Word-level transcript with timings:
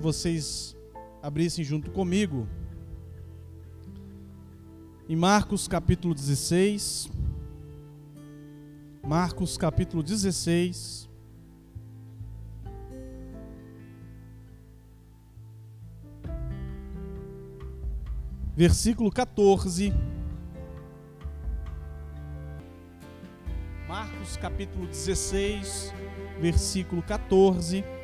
que 0.00 0.02
vocês 0.02 0.74
abrissem 1.22 1.62
junto 1.62 1.90
comigo 1.90 2.48
em 5.06 5.14
Marcos 5.14 5.68
capítulo 5.68 6.14
16. 6.14 7.10
Marcos 9.06 9.58
capítulo 9.58 10.02
16. 10.02 11.06
Versículo 18.56 19.10
14. 19.10 19.92
Marcos 23.86 24.36
capítulo 24.38 24.86
16, 24.86 25.92
versículo 26.40 27.02
14. 27.02 27.99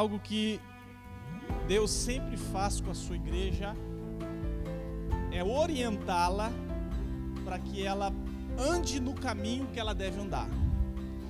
Algo 0.00 0.18
que 0.18 0.58
Deus 1.68 1.90
sempre 1.90 2.34
faz 2.34 2.80
com 2.80 2.90
a 2.90 2.94
sua 2.94 3.16
igreja 3.16 3.76
é 5.30 5.44
orientá-la 5.44 6.50
para 7.44 7.58
que 7.58 7.84
ela 7.84 8.10
ande 8.58 8.98
no 8.98 9.12
caminho 9.12 9.66
que 9.66 9.78
ela 9.78 9.94
deve 9.94 10.18
andar. 10.18 10.48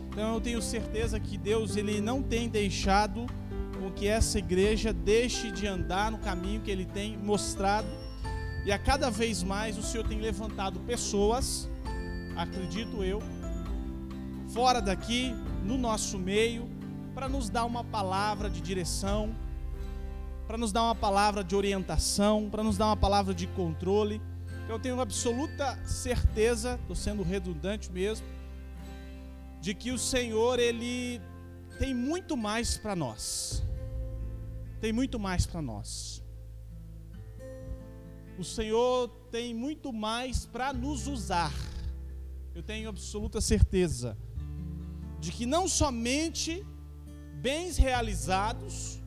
Então 0.08 0.34
eu 0.34 0.40
tenho 0.40 0.62
certeza 0.62 1.18
que 1.18 1.36
Deus 1.36 1.74
ele 1.74 2.00
não 2.00 2.22
tem 2.22 2.48
deixado 2.48 3.26
com 3.76 3.90
que 3.90 4.06
essa 4.06 4.38
igreja 4.38 4.92
deixe 4.92 5.50
de 5.50 5.66
andar 5.66 6.12
no 6.12 6.18
caminho 6.18 6.60
que 6.60 6.70
ele 6.70 6.84
tem 6.84 7.18
mostrado. 7.18 7.88
E 8.64 8.70
a 8.70 8.78
cada 8.78 9.10
vez 9.10 9.42
mais 9.42 9.76
o 9.78 9.82
Senhor 9.82 10.06
tem 10.06 10.20
levantado 10.20 10.78
pessoas, 10.86 11.68
acredito 12.36 13.02
eu, 13.02 13.20
fora 14.54 14.80
daqui, 14.80 15.34
no 15.64 15.76
nosso 15.76 16.16
meio, 16.20 16.78
para 17.14 17.28
nos 17.28 17.48
dar 17.48 17.64
uma 17.64 17.84
palavra 17.84 18.48
de 18.48 18.60
direção, 18.60 19.34
para 20.46 20.56
nos 20.56 20.72
dar 20.72 20.82
uma 20.84 20.94
palavra 20.94 21.44
de 21.44 21.54
orientação, 21.54 22.48
para 22.50 22.62
nos 22.62 22.76
dar 22.76 22.86
uma 22.86 22.96
palavra 22.96 23.34
de 23.34 23.46
controle. 23.46 24.20
Eu 24.68 24.78
tenho 24.78 25.00
absoluta 25.00 25.78
certeza, 25.84 26.78
estou 26.80 26.96
sendo 26.96 27.22
redundante 27.22 27.90
mesmo, 27.90 28.26
de 29.60 29.74
que 29.74 29.90
o 29.90 29.98
Senhor 29.98 30.58
ele 30.58 31.20
tem 31.78 31.94
muito 31.94 32.36
mais 32.36 32.76
para 32.76 32.94
nós. 32.94 33.62
Tem 34.80 34.92
muito 34.92 35.18
mais 35.18 35.46
para 35.46 35.60
nós. 35.60 36.22
O 38.38 38.44
Senhor 38.44 39.08
tem 39.30 39.54
muito 39.54 39.92
mais 39.92 40.46
para 40.46 40.72
nos 40.72 41.06
usar. 41.06 41.52
Eu 42.54 42.62
tenho 42.62 42.88
absoluta 42.88 43.40
certeza 43.40 44.16
de 45.20 45.30
que 45.30 45.44
não 45.44 45.68
somente 45.68 46.66
bens 47.46 47.76
realizados, 47.76 49.00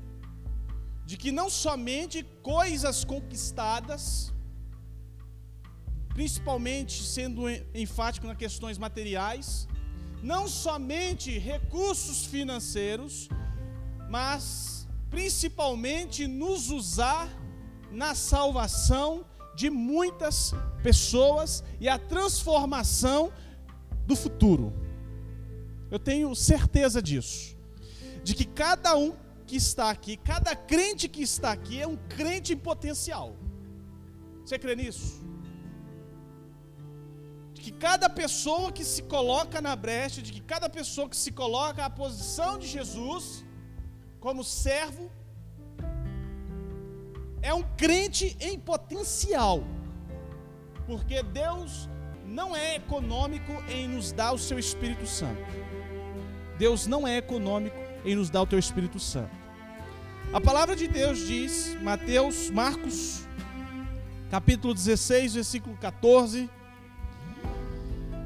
de 1.06 1.16
que 1.18 1.32
não 1.32 1.50
somente 1.50 2.24
coisas 2.42 3.04
conquistadas, 3.04 4.34
principalmente 6.14 7.04
sendo 7.04 7.50
enfático 7.74 8.28
nas 8.28 8.38
questões 8.38 8.78
materiais, 8.78 9.68
não 10.22 10.48
somente 10.48 11.38
recursos 11.38 12.26
financeiros, 12.26 13.28
mas 14.10 14.88
principalmente 15.10 16.26
nos 16.28 16.70
usar 16.70 17.28
na 17.92 18.16
salvação 18.16 19.26
de 19.56 19.70
muitas 19.70 20.54
pessoas 20.82 21.64
e 21.80 21.88
a 21.88 22.00
transformação 22.00 23.32
do 24.08 24.16
futuro. 24.16 24.74
Eu 25.92 26.00
tenho 26.00 26.34
certeza 26.36 27.02
disso. 27.02 27.53
De 28.24 28.34
que 28.34 28.46
cada 28.46 28.96
um 28.96 29.16
que 29.46 29.58
está 29.58 29.90
aqui, 29.90 30.16
cada 30.18 30.56
crente 30.56 31.08
que 31.08 31.22
está 31.22 31.52
aqui 31.52 31.82
é 31.82 31.88
um 31.88 31.98
crente 31.98 32.54
em 32.54 32.58
potencial. 32.58 33.36
Você 34.44 34.58
crê 34.58 34.76
nisso? 34.76 35.24
que 37.64 37.72
cada 37.72 38.10
pessoa 38.10 38.74
que 38.74 38.84
se 38.84 39.02
coloca 39.04 39.62
na 39.62 39.74
brecha, 39.74 40.22
de 40.22 40.34
que 40.34 40.42
cada 40.42 40.68
pessoa 40.70 41.08
que 41.08 41.16
se 41.16 41.32
coloca 41.32 41.86
à 41.86 41.90
posição 41.90 42.60
de 42.60 42.68
Jesus, 42.68 43.46
como 44.20 44.44
servo, 44.44 45.10
é 47.42 47.54
um 47.54 47.64
crente 47.78 48.36
em 48.42 48.60
potencial, 48.60 49.64
porque 50.86 51.24
Deus 51.24 51.88
não 52.26 52.54
é 52.54 52.76
econômico 52.76 53.54
em 53.70 53.88
nos 53.88 54.12
dar 54.12 54.34
o 54.34 54.38
seu 54.38 54.60
Espírito 54.60 55.08
Santo. 55.08 55.42
Deus 56.58 56.86
não 56.86 57.08
é 57.08 57.16
econômico 57.16 57.83
em 58.06 58.16
nos 58.16 58.30
dar 58.30 58.42
o 58.42 58.48
teu 58.48 58.60
Espírito 58.60 59.00
Santo. 59.00 59.32
A 60.34 60.42
palavra 60.42 60.76
de 60.76 60.88
Deus 60.88 61.20
diz, 61.20 61.78
Mateus, 61.82 62.50
Marcos, 62.50 63.28
capítulo 64.32 64.74
16, 64.74 65.36
versículo 65.36 65.78
14, 65.78 66.50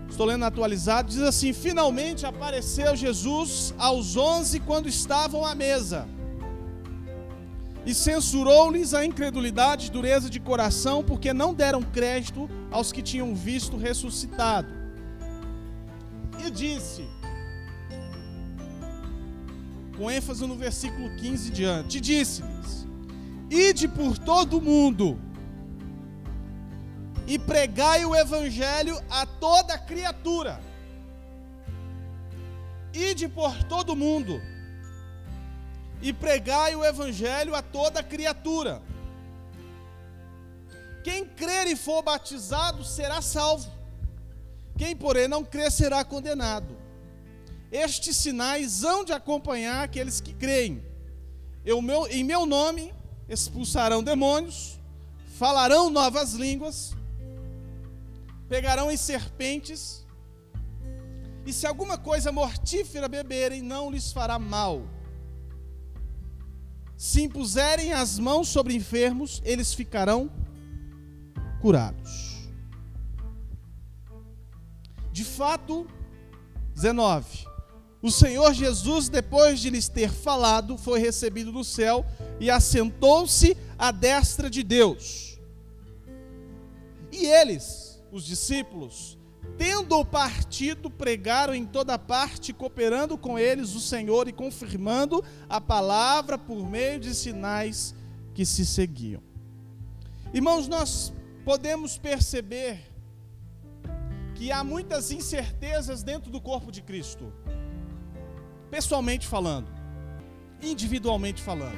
Estou 0.10 0.26
lendo 0.26 0.46
atualizado, 0.46 1.10
diz 1.10 1.22
assim: 1.22 1.54
Finalmente 1.54 2.26
apareceu 2.26 2.96
Jesus 2.96 3.72
aos 3.78 4.18
onze 4.18 4.60
quando 4.60 4.88
estavam 4.88 5.46
à 5.46 5.54
mesa. 5.54 6.08
E 7.86 7.94
censurou-lhes 7.94 8.96
a 8.96 9.06
incredulidade 9.06 9.88
e 9.88 9.92
dureza 9.92 10.28
de 10.30 10.40
coração, 10.40 11.04
porque 11.04 11.32
não 11.34 11.54
deram 11.54 11.84
crédito 11.84 12.50
aos 12.72 12.92
que 12.92 13.04
tinham 13.04 13.36
visto 13.36 13.78
ressuscitado. 13.78 14.68
E 16.44 16.50
disse, 16.50 17.06
com 19.98 20.10
ênfase 20.10 20.46
no 20.46 20.56
versículo 20.56 21.10
15 21.18 21.50
diante: 21.50 22.00
Disse-lhes: 22.00 22.88
Ide 23.50 23.88
por 23.88 24.18
todo 24.18 24.60
o 24.60 24.62
mundo 24.62 25.20
e 27.26 27.38
pregai 27.40 28.06
o 28.06 28.16
evangelho 28.16 29.02
a 29.10 29.26
toda 29.26 29.78
criatura. 29.78 30.62
Ide 32.94 33.28
por 33.28 33.64
todo 33.64 33.96
mundo 33.96 34.42
e 36.02 36.14
pregai 36.14 36.76
o 36.76 36.86
evangelho 36.86 37.56
a 37.56 37.62
toda 37.62 38.04
criatura. 38.04 38.82
Quem 41.04 41.26
crer 41.26 41.68
e 41.68 41.76
for 41.76 42.02
batizado 42.04 42.84
será 42.84 43.22
salvo. 43.22 43.72
Quem, 44.78 44.96
porém, 44.96 45.28
não 45.28 45.44
crer 45.44 45.72
será 45.72 46.04
condenado. 46.04 46.77
Estes 47.72 48.16
sinais 48.18 48.84
hão 48.84 49.04
de 49.04 49.12
acompanhar 49.12 49.84
aqueles 49.84 50.22
que 50.22 50.34
creem. 50.34 50.84
Eu, 51.66 51.82
meu, 51.82 52.08
em 52.08 52.24
meu 52.24 52.46
nome 52.46 52.94
expulsarão 53.28 54.02
demônios, 54.02 54.80
falarão 55.38 55.90
novas 55.90 56.34
línguas, 56.34 56.96
pegarão 58.48 58.90
em 58.90 58.96
serpentes, 58.96 60.06
e 61.46 61.54
se 61.54 61.66
alguma 61.66 61.98
coisa 61.98 62.32
mortífera 62.32 63.08
beberem, 63.08 63.62
não 63.62 63.90
lhes 63.90 64.12
fará 64.12 64.38
mal. 64.38 64.82
Se 66.98 67.22
impuserem 67.22 67.94
as 67.94 68.18
mãos 68.18 68.50
sobre 68.50 68.74
enfermos, 68.76 69.42
eles 69.46 69.74
ficarão 69.74 70.32
curados. 71.62 72.50
De 75.12 75.24
fato, 75.24 75.88
19. 76.74 77.46
O 78.02 78.12
Senhor 78.12 78.54
Jesus, 78.54 79.10
depois 79.10 79.60
de 79.60 79.70
lhes 79.70 79.90
ter 79.90 80.12
falado, 80.12 80.78
foi 80.78 81.00
recebido 81.00 81.52
do 81.52 81.64
céu 81.64 82.06
e 82.40 82.50
assentou-se 82.50 83.58
à 83.78 83.92
destra 83.92 84.50
de 84.50 84.62
Deus. 84.62 85.40
E 87.12 87.26
eles, 87.26 88.02
os 88.12 88.24
discípulos, 88.24 89.18
tendo 89.58 90.06
partido, 90.06 90.90
pregaram 90.90 91.56
em 91.56 91.66
toda 91.66 91.98
parte, 91.98 92.54
cooperando 92.54 93.18
com 93.18 93.40
eles 93.40 93.74
o 93.74 93.80
Senhor 93.80 94.28
e 94.28 94.32
confirmando 94.32 95.24
a 95.50 95.60
palavra 95.60 96.38
por 96.38 96.70
meio 96.70 97.00
de 97.00 97.16
sinais 97.16 97.96
que 98.36 98.46
se 98.46 98.66
seguiam. 98.66 99.22
Irmãos, 100.32 100.68
nós 100.68 101.12
podemos 101.44 101.98
perceber 101.98 102.80
que 104.36 104.52
há 104.52 104.64
muitas 104.64 105.10
incertezas 105.10 106.04
dentro 106.04 106.30
do 106.30 106.40
corpo 106.40 106.72
de 106.72 106.84
Cristo, 106.84 107.34
pessoalmente 108.70 109.28
falando, 109.28 109.68
individualmente 110.62 111.42
falando. 111.42 111.78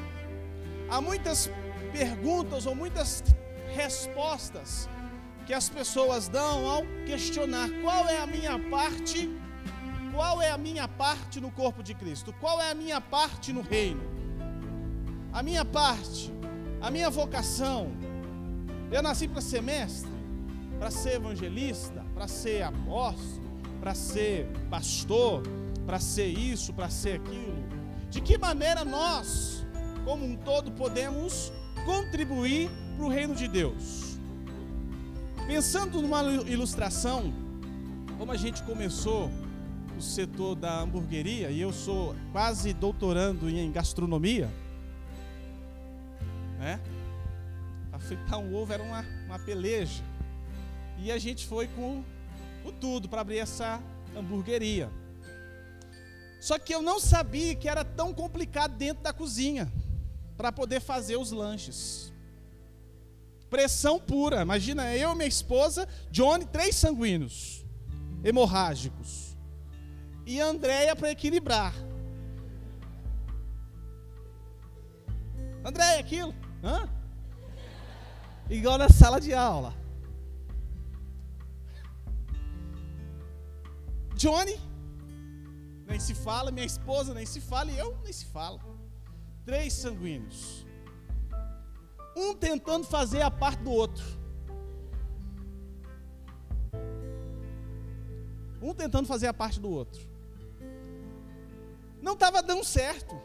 Há 0.90 1.00
muitas 1.00 1.50
perguntas 1.92 2.66
ou 2.66 2.76
muitas 2.76 3.24
respostas 3.74 4.90
que 5.46 5.54
as 5.54 5.70
pessoas 5.70 6.28
dão 6.28 6.68
ao 6.68 6.84
questionar 7.06 7.70
qual 7.82 8.08
é 8.08 8.20
a 8.20 8.28
minha 8.28 8.58
parte, 8.70 9.30
qual 10.14 10.42
é 10.42 10.52
a 10.52 10.58
minha 10.58 10.88
parte 10.88 11.40
no 11.40 11.52
corpo 11.52 11.82
de 11.82 11.94
Cristo, 11.94 12.34
qual 12.40 12.62
é 12.62 12.72
a 12.72 12.76
minha 12.76 13.00
parte 13.02 13.52
no 13.54 13.62
reino. 13.62 14.02
A 15.32 15.44
minha 15.44 15.64
parte, 15.64 16.32
a 16.82 16.90
minha 16.90 17.10
vocação. 17.10 17.92
Eu 18.92 19.04
nasci 19.04 19.28
para 19.28 19.42
ser 19.42 19.62
mestre, 19.62 20.12
para 20.80 20.90
ser 20.90 21.14
evangelista, 21.14 22.04
para 22.14 22.28
ser 22.28 22.64
apóstolo, 22.64 23.48
para 23.80 23.94
ser 23.94 24.48
pastor, 24.70 25.44
para 25.90 26.00
ser 26.00 26.28
isso, 26.28 26.72
para 26.72 26.88
ser 26.88 27.16
aquilo? 27.16 27.56
De 28.12 28.22
que 28.22 28.38
maneira 28.38 28.86
nós, 28.86 29.66
como 30.06 30.24
um 30.24 30.36
todo, 30.36 30.72
podemos 30.72 31.52
contribuir 31.84 32.70
para 32.96 33.06
o 33.06 33.10
reino 33.10 33.34
de 33.34 33.48
Deus? 33.48 34.20
Pensando 35.48 36.00
numa 36.00 36.22
ilustração, 36.22 37.34
como 38.20 38.32
a 38.32 38.38
gente 38.38 38.62
começou 38.62 39.32
o 39.98 40.00
setor 40.00 40.54
da 40.54 40.82
hamburgueria, 40.82 41.50
e 41.50 41.60
eu 41.60 41.74
sou 41.74 42.16
quase 42.32 42.72
doutorando 42.72 43.50
em 43.50 43.72
gastronomia, 43.72 44.48
né? 46.60 46.80
Para 47.90 47.98
fritar 47.98 48.38
um 48.38 48.54
ovo 48.54 48.72
era 48.72 48.84
uma, 48.84 49.04
uma 49.26 49.40
peleja. 49.40 50.04
E 51.00 51.12
a 51.12 51.18
gente 51.18 51.48
foi 51.48 51.68
com, 51.70 52.04
com 52.62 52.72
tudo 52.74 53.10
para 53.10 53.22
abrir 53.22 53.40
essa 53.40 53.82
hamburgueria. 54.16 54.99
Só 56.40 56.58
que 56.58 56.74
eu 56.74 56.82
não 56.82 57.00
sabia 57.00 57.56
que 57.56 57.68
era 57.68 57.84
tão 57.84 58.14
complicado 58.14 58.76
dentro 58.76 59.04
da 59.04 59.12
cozinha 59.12 59.72
para 60.38 60.52
poder 60.52 60.80
fazer 60.80 61.18
os 61.18 61.32
lanches. 61.32 62.14
Pressão 63.50 64.00
pura. 64.00 64.42
Imagina 64.42 64.96
eu, 64.96 65.14
minha 65.16 65.28
esposa, 65.28 65.88
Johnny, 66.10 66.46
três 66.46 66.76
sanguíneos 66.76 67.66
hemorrágicos. 68.24 69.38
E 70.26 70.40
Andréia 70.40 70.96
para 70.96 71.12
equilibrar. 71.12 71.74
Andréia, 75.64 76.00
aquilo. 76.00 76.34
Hã? 76.64 76.88
Igual 78.50 78.78
na 78.78 78.90
sala 78.90 79.20
de 79.20 79.34
aula. 79.34 79.74
Johnny, 84.16 84.60
nem 85.90 86.00
se 86.00 86.14
fala, 86.14 86.52
minha 86.52 86.66
esposa 86.66 87.14
nem 87.16 87.26
se 87.26 87.42
fala 87.42 87.72
e 87.72 87.78
eu 87.78 87.98
nem 88.04 88.14
se 88.14 88.26
fala. 88.26 88.60
Três 89.44 89.74
sanguíneos. 89.74 90.66
Um 92.16 92.36
tentando 92.36 92.86
fazer 92.86 93.24
a 93.24 93.32
parte 93.32 93.64
do 93.64 93.72
outro. 93.72 94.06
Um 98.62 98.74
tentando 98.74 99.08
fazer 99.08 99.28
a 99.28 99.34
parte 99.34 99.60
do 99.60 99.70
outro. 99.70 100.08
Não 102.02 102.14
estava 102.14 102.44
dando 102.44 102.64
certo. 102.64 103.20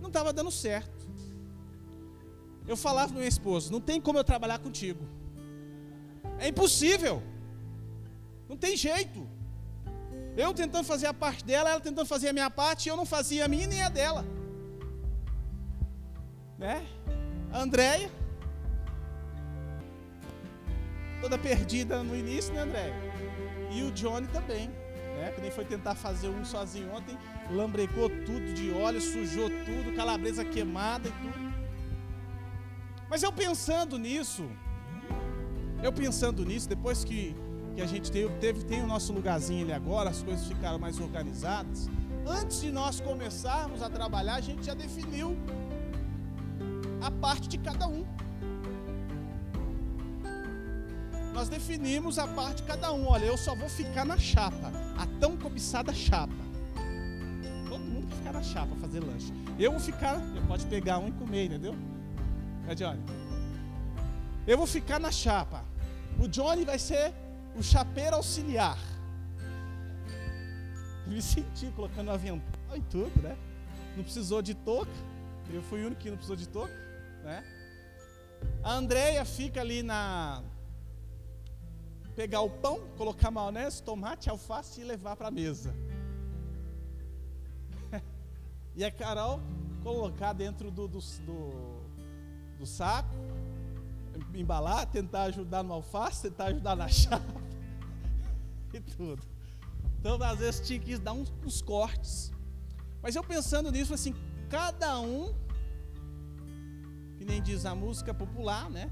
Não 0.00 0.08
estava 0.08 0.32
dando 0.32 0.50
certo. 0.50 1.06
Eu 2.66 2.76
falava 2.76 3.08
para 3.08 3.18
minha 3.18 3.28
esposa: 3.28 3.70
não 3.70 3.80
tem 3.80 4.00
como 4.00 4.18
eu 4.18 4.24
trabalhar 4.24 4.58
contigo. 4.60 5.04
É 6.38 6.48
impossível. 6.48 7.22
Não 8.48 8.56
tem 8.56 8.76
jeito. 8.76 9.35
Eu 10.36 10.52
tentando 10.52 10.84
fazer 10.84 11.06
a 11.06 11.14
parte 11.14 11.42
dela, 11.44 11.70
ela 11.70 11.80
tentando 11.80 12.06
fazer 12.06 12.28
a 12.28 12.32
minha 12.32 12.50
parte, 12.50 12.88
eu 12.88 12.96
não 12.96 13.06
fazia 13.06 13.46
a 13.46 13.48
minha 13.48 13.66
nem 13.66 13.82
a 13.82 13.88
dela. 13.88 14.22
Né? 16.58 16.86
A 17.50 17.62
Andréia, 17.62 18.10
toda 21.22 21.38
perdida 21.38 22.02
no 22.02 22.14
início, 22.14 22.52
né, 22.52 22.60
Andréia? 22.60 22.94
E 23.70 23.82
o 23.82 23.90
Johnny 23.92 24.26
também, 24.26 24.68
né? 25.16 25.32
Que 25.34 25.50
foi 25.50 25.64
tentar 25.64 25.94
fazer 25.94 26.28
um 26.28 26.44
sozinho 26.44 26.92
ontem, 26.92 27.16
lambrecou 27.50 28.10
tudo 28.10 28.52
de 28.52 28.70
óleo, 28.72 29.00
sujou 29.00 29.48
tudo, 29.48 29.96
calabresa 29.96 30.44
queimada 30.44 31.08
e 31.08 31.12
tudo. 31.12 31.46
Mas 33.08 33.22
eu 33.22 33.32
pensando 33.32 33.98
nisso, 33.98 34.50
eu 35.82 35.92
pensando 35.92 36.44
nisso, 36.44 36.68
depois 36.68 37.04
que 37.04 37.34
que 37.76 37.82
a 37.82 37.86
gente 37.86 38.10
teve, 38.10 38.32
teve, 38.36 38.64
tem 38.64 38.82
o 38.82 38.86
nosso 38.86 39.12
lugarzinho 39.12 39.62
ali 39.62 39.72
agora, 39.72 40.08
as 40.08 40.22
coisas 40.22 40.46
ficaram 40.46 40.78
mais 40.78 40.98
organizadas. 40.98 41.90
Antes 42.26 42.62
de 42.62 42.72
nós 42.72 43.00
começarmos 43.00 43.82
a 43.82 43.90
trabalhar, 43.90 44.36
a 44.36 44.40
gente 44.40 44.64
já 44.64 44.72
definiu 44.72 45.36
a 47.02 47.10
parte 47.10 47.46
de 47.46 47.58
cada 47.58 47.86
um. 47.86 48.02
Nós 51.34 51.50
definimos 51.50 52.18
a 52.18 52.26
parte 52.26 52.62
de 52.62 52.68
cada 52.68 52.90
um. 52.94 53.06
Olha, 53.08 53.26
eu 53.26 53.36
só 53.36 53.54
vou 53.54 53.68
ficar 53.68 54.06
na 54.06 54.16
chapa, 54.16 54.72
a 54.96 55.06
tão 55.20 55.36
cobiçada 55.36 55.92
chapa. 55.92 56.32
Todo 57.68 57.84
mundo 57.84 58.06
quer 58.06 58.16
ficar 58.16 58.32
na 58.32 58.42
chapa 58.42 58.74
fazer 58.76 59.00
lanche. 59.00 59.30
Eu 59.58 59.72
vou 59.72 59.80
ficar, 59.80 60.18
pode 60.48 60.64
pegar 60.64 60.96
um 60.98 61.08
e 61.08 61.12
comer, 61.12 61.44
entendeu? 61.44 61.76
É 62.66 62.74
Johnny. 62.74 63.02
Eu 64.46 64.56
vou 64.56 64.66
ficar 64.66 64.98
na 64.98 65.12
chapa. 65.12 65.62
O 66.18 66.26
Johnny 66.26 66.64
vai 66.64 66.78
ser 66.78 67.12
o 67.56 67.62
chapeiro 67.62 68.16
auxiliar. 68.16 68.78
Me 71.06 71.22
senti 71.22 71.70
colocando 71.70 72.10
avental 72.10 72.76
e 72.76 72.82
tudo, 72.82 73.22
né? 73.22 73.36
Não 73.96 74.04
precisou 74.04 74.42
de 74.42 74.54
touca. 74.54 74.92
Eu 75.50 75.62
fui 75.62 75.82
o 75.82 75.86
único 75.86 76.02
que 76.02 76.10
não 76.10 76.16
precisou 76.16 76.36
de 76.36 76.48
touca, 76.48 76.74
né? 77.22 77.42
A 78.62 78.74
Andréia 78.74 79.24
fica 79.24 79.60
ali 79.60 79.82
na 79.82 80.42
pegar 82.14 82.40
o 82.40 82.50
pão, 82.50 82.80
colocar 82.96 83.30
maionese, 83.30 83.82
tomate, 83.82 84.28
alface 84.28 84.80
e 84.80 84.84
levar 84.84 85.16
para 85.16 85.28
a 85.28 85.30
mesa. 85.30 85.74
e 88.74 88.84
a 88.84 88.90
Carol 88.90 89.40
colocar 89.82 90.32
dentro 90.32 90.70
do, 90.70 90.88
do, 90.88 90.98
do, 90.98 91.80
do 92.58 92.66
saco, 92.66 93.14
embalar, 94.34 94.86
tentar 94.86 95.24
ajudar 95.24 95.62
no 95.62 95.74
alface, 95.74 96.22
tentar 96.22 96.46
ajudar 96.46 96.74
na 96.74 96.88
chapa 96.88 97.45
e 98.76 98.80
tudo. 98.80 99.22
Então, 99.98 100.22
às 100.22 100.38
vezes, 100.38 100.66
tinha 100.66 100.78
que 100.78 100.96
dar 100.98 101.12
uns, 101.12 101.32
uns 101.44 101.60
cortes. 101.60 102.32
Mas 103.02 103.14
eu 103.14 103.22
pensando 103.22 103.70
nisso, 103.70 103.94
assim, 103.94 104.14
cada 104.48 104.98
um, 105.00 105.34
que 107.16 107.24
nem 107.24 107.42
diz 107.42 107.66
a 107.66 107.74
música 107.74 108.14
popular, 108.14 108.70
né? 108.70 108.90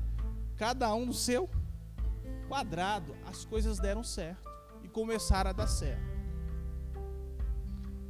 Cada 0.56 0.94
um 0.94 1.06
no 1.06 1.14
seu 1.14 1.48
quadrado, 2.48 3.14
as 3.26 3.44
coisas 3.44 3.78
deram 3.78 4.02
certo 4.02 4.50
e 4.82 4.88
começaram 4.88 5.50
a 5.50 5.52
dar 5.52 5.66
certo. 5.66 6.14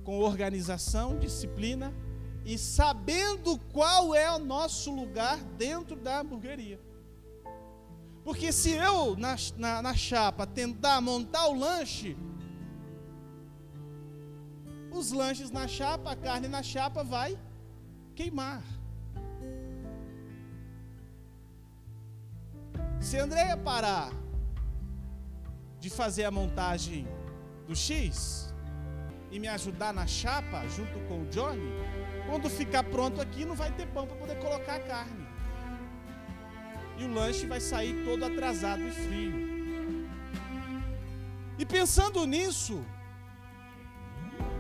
Com 0.03 0.21
organização, 0.21 1.19
disciplina 1.19 1.93
e 2.45 2.59
sabendo 2.59 3.59
qual 3.73 4.15
é 4.15 4.31
o 4.31 4.39
nosso 4.39 4.95
lugar 4.95 5.39
dentro 5.57 5.97
da 5.97 6.21
hamburgueria. 6.21 6.79
Porque 8.25 8.51
se 8.51 8.71
eu, 8.71 9.15
na, 9.17 9.37
na, 9.59 9.83
na 9.83 9.95
chapa, 9.95 10.47
tentar 10.47 10.99
montar 11.03 11.47
o 11.49 11.55
lanche, 11.55 12.17
os 14.91 15.13
lanches 15.13 15.51
na 15.51 15.69
chapa, 15.69 16.13
a 16.13 16.17
carne 16.17 16.49
na 16.49 16.63
chapa 16.63 17.05
vai 17.05 17.39
queimar. 18.15 18.63
Se 22.99 23.19
a 23.19 23.25
Andréia 23.25 23.59
parar 23.59 24.11
de 25.79 25.91
fazer 25.91 26.25
a 26.25 26.31
montagem 26.31 27.07
do 27.67 27.77
X 27.77 28.55
e 29.31 29.39
me 29.39 29.49
ajudar 29.49 29.93
na 29.93 30.07
chapa 30.07 30.67
junto 30.69 30.99
com 31.01 31.25
o 31.25 31.27
Johnny, 31.27 31.71
quando 32.27 32.49
ficar 32.49 32.85
pronto 32.85 33.21
aqui 33.21 33.45
não 33.45 33.55
vai 33.55 33.71
ter 33.73 33.87
pão 33.89 34.07
para 34.07 34.17
poder 34.17 34.39
colocar 34.39 34.77
a 34.77 34.81
carne 34.81 35.24
e 36.99 37.05
o 37.05 37.13
lanche 37.13 37.47
vai 37.47 37.61
sair 37.61 38.05
todo 38.05 38.25
atrasado 38.25 38.83
e 38.83 38.91
frio. 38.91 39.55
E 41.59 41.65
pensando 41.65 42.27
nisso, 42.27 42.85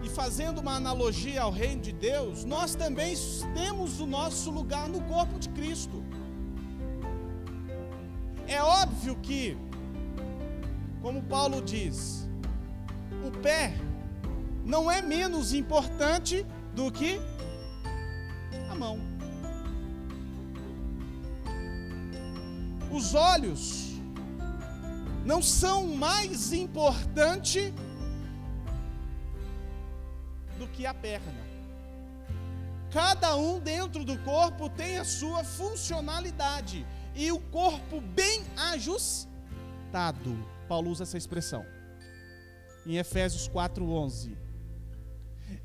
e 0.03 0.09
fazendo 0.09 0.61
uma 0.61 0.77
analogia 0.77 1.43
ao 1.43 1.51
reino 1.51 1.81
de 1.81 1.93
Deus, 1.93 2.45
nós 2.45 2.75
também 2.75 3.15
temos 3.55 4.01
o 4.01 4.07
nosso 4.07 4.51
lugar 4.51 4.89
no 4.89 5.01
corpo 5.03 5.39
de 5.39 5.49
Cristo. 5.49 6.05
É 8.47 8.63
óbvio 8.63 9.17
que, 9.17 9.57
como 11.01 11.23
Paulo 11.23 11.63
diz, 11.63 12.29
o 13.27 13.31
pé 13.31 13.75
não 14.65 14.91
é 14.91 15.01
menos 15.01 15.53
importante 15.53 16.47
do 16.75 16.93
que 16.93 17.19
a 18.71 18.75
mão. 18.75 19.14
Os 22.95 23.13
olhos 23.13 23.91
não 25.25 25.43
são 25.43 25.97
mais 25.97 26.53
importante 26.53 27.75
do 30.57 30.69
que 30.69 30.87
a 30.87 30.95
perna. 30.95 31.43
Cada 32.93 33.35
um 33.35 33.59
dentro 33.59 34.05
do 34.05 34.17
corpo 34.21 34.71
tem 34.71 34.99
a 34.99 35.05
sua 35.05 35.43
funcionalidade 35.43 36.87
e 37.17 37.33
o 37.33 37.41
corpo 37.41 38.01
bem 38.01 38.45
ajustado. 38.73 40.39
Paulo 40.69 40.89
usa 40.93 41.03
essa 41.03 41.19
expressão 41.19 41.67
em 42.87 42.97
Efésios 42.97 43.49
4:11. 43.49 44.39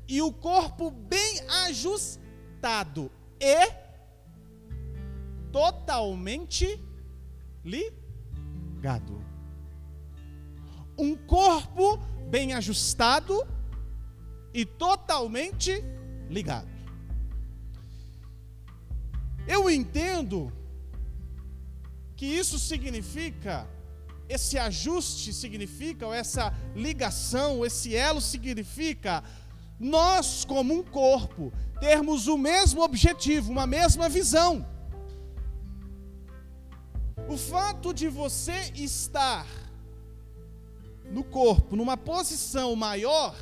E 0.08 0.20
o 0.20 0.32
corpo 0.32 0.90
bem 0.90 1.40
ajustado 1.64 3.08
e 3.38 3.72
totalmente 5.52 6.89
ligado. 7.64 9.24
Um 10.98 11.16
corpo 11.16 11.98
bem 12.28 12.52
ajustado 12.52 13.46
e 14.52 14.64
totalmente 14.64 15.82
ligado. 16.28 16.68
Eu 19.46 19.68
entendo 19.70 20.52
que 22.14 22.26
isso 22.26 22.58
significa, 22.58 23.66
esse 24.28 24.58
ajuste 24.58 25.32
significa, 25.32 26.06
ou 26.06 26.14
essa 26.14 26.54
ligação, 26.76 27.64
esse 27.64 27.96
elo 27.96 28.20
significa, 28.20 29.24
nós, 29.78 30.44
como 30.44 30.74
um 30.74 30.82
corpo, 30.82 31.52
termos 31.80 32.28
o 32.28 32.36
mesmo 32.36 32.82
objetivo, 32.82 33.50
uma 33.50 33.66
mesma 33.66 34.08
visão. 34.08 34.69
O 37.30 37.36
fato 37.36 37.94
de 37.94 38.08
você 38.08 38.72
estar 38.74 39.46
no 41.12 41.22
corpo, 41.22 41.76
numa 41.76 41.96
posição 41.96 42.74
maior, 42.74 43.36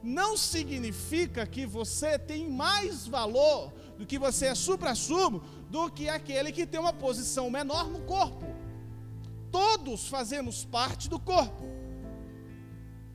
não 0.00 0.36
significa 0.36 1.44
que 1.44 1.66
você 1.66 2.16
tem 2.16 2.48
mais 2.48 3.04
valor 3.04 3.72
do 3.98 4.06
que 4.06 4.16
você 4.16 4.46
é 4.46 4.54
supra-sumo 4.54 5.42
do 5.68 5.90
que 5.90 6.08
aquele 6.08 6.52
que 6.52 6.64
tem 6.64 6.78
uma 6.78 6.92
posição 6.92 7.50
menor 7.50 7.88
no 7.90 8.02
corpo. 8.02 8.46
Todos 9.50 10.06
fazemos 10.06 10.64
parte 10.64 11.10
do 11.10 11.18
corpo. 11.18 11.64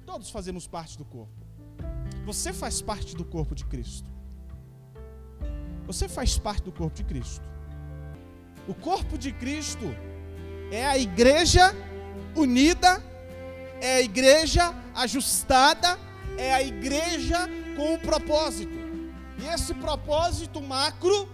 Todos 0.06 0.30
fazemos 0.30 0.68
parte 0.68 0.98
do 0.98 1.06
corpo. 1.06 1.42
Você 2.26 2.52
faz 2.52 2.82
parte 2.82 3.16
do 3.16 3.24
corpo 3.24 3.56
de 3.56 3.64
Cristo. 3.64 4.12
Você 5.86 6.10
faz 6.10 6.38
parte 6.38 6.64
do 6.64 6.74
corpo 6.74 6.98
de 6.98 7.06
Cristo. 7.06 7.48
O 8.68 8.74
corpo 8.74 9.18
de 9.18 9.32
Cristo 9.32 9.86
é 10.72 10.86
a 10.86 10.98
igreja 10.98 11.76
unida, 12.36 13.04
é 13.82 13.96
a 13.96 14.02
igreja 14.02 14.74
ajustada, 14.96 15.98
é 16.38 16.54
a 16.54 16.62
igreja 16.62 17.48
com 17.76 17.94
um 17.94 18.00
propósito. 18.00 18.78
E 19.40 19.48
esse 19.48 19.74
propósito 19.74 20.62
macro 20.62 21.30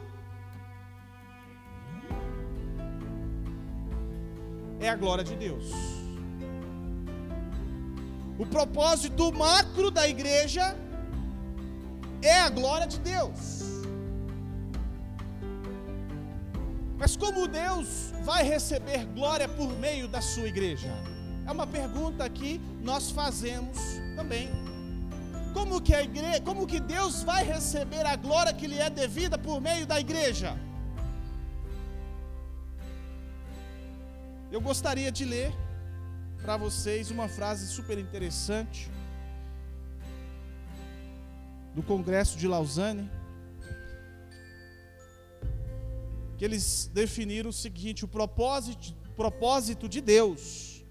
é 4.79 4.89
a 4.89 4.95
glória 4.95 5.23
de 5.23 5.35
Deus. 5.35 5.71
O 8.37 8.45
propósito 8.45 9.31
macro 9.31 9.89
da 9.89 10.07
igreja 10.07 10.75
é 12.21 12.39
a 12.39 12.49
glória 12.49 12.87
de 12.87 12.99
Deus. 12.99 13.72
Mas 17.03 17.17
como 17.17 17.49
Deus 17.49 18.13
vai 18.23 18.43
receber 18.43 19.05
glória 19.07 19.45
por 19.45 19.67
meio 19.77 20.07
da 20.07 20.21
sua 20.21 20.47
igreja? 20.47 20.87
É 21.45 21.51
uma 21.51 21.67
pergunta 21.67 22.29
que 22.29 22.61
nós 22.81 23.11
fazemos 23.11 23.77
também. 24.15 24.47
Como 25.53 25.81
que 25.81 25.93
a 25.93 26.01
igreja, 26.01 26.39
como 26.39 26.65
que 26.65 26.79
Deus 26.79 27.21
vai 27.21 27.43
receber 27.43 28.05
a 28.05 28.15
glória 28.15 28.53
que 28.53 28.67
lhe 28.67 28.79
é 28.79 28.89
devida 28.89 29.37
por 29.37 29.59
meio 29.59 29.85
da 29.85 29.99
igreja? 29.99 30.57
Eu 34.49 34.61
gostaria 34.61 35.11
de 35.11 35.25
ler 35.25 35.51
para 36.41 36.55
vocês 36.55 37.11
uma 37.11 37.27
frase 37.27 37.67
super 37.67 37.99
interessante 37.99 38.89
do 41.75 41.83
Congresso 41.83 42.37
de 42.37 42.47
Lausanne, 42.47 43.11
que 46.43 46.47
eles 46.47 46.91
definiram 46.93 47.51
o 47.51 47.53
seguinte: 47.53 48.03
o 48.03 48.07
propósito, 48.07 48.93
propósito 49.15 49.87
de 49.87 50.01
Deus 50.01 50.83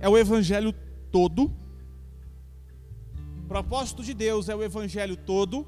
é 0.00 0.08
o 0.08 0.18
evangelho 0.18 0.74
todo. 1.12 1.44
O 3.44 3.46
propósito 3.46 4.02
de 4.02 4.14
Deus 4.14 4.48
é 4.48 4.56
o 4.56 4.64
evangelho 4.64 5.16
todo 5.16 5.64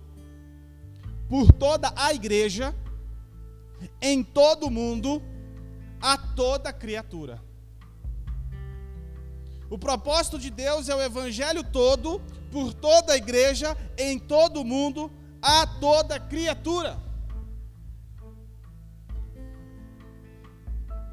por 1.29 1.53
toda 1.53 1.93
a 1.95 2.13
igreja 2.13 2.75
em 4.01 4.25
todo 4.25 4.67
o 4.67 4.71
mundo 4.71 5.23
a 6.01 6.19
toda 6.19 6.73
criatura. 6.73 7.41
O 9.71 9.79
propósito 9.79 10.37
de 10.37 10.51
Deus 10.51 10.89
é 10.89 10.97
o 10.97 11.01
evangelho 11.01 11.63
todo 11.63 12.21
por 12.51 12.75
toda 12.75 13.13
a 13.13 13.17
igreja 13.17 13.77
em 13.97 14.19
todo 14.19 14.63
o 14.63 14.65
mundo 14.65 15.13
a 15.41 15.65
toda 15.65 16.19
criatura. 16.19 17.12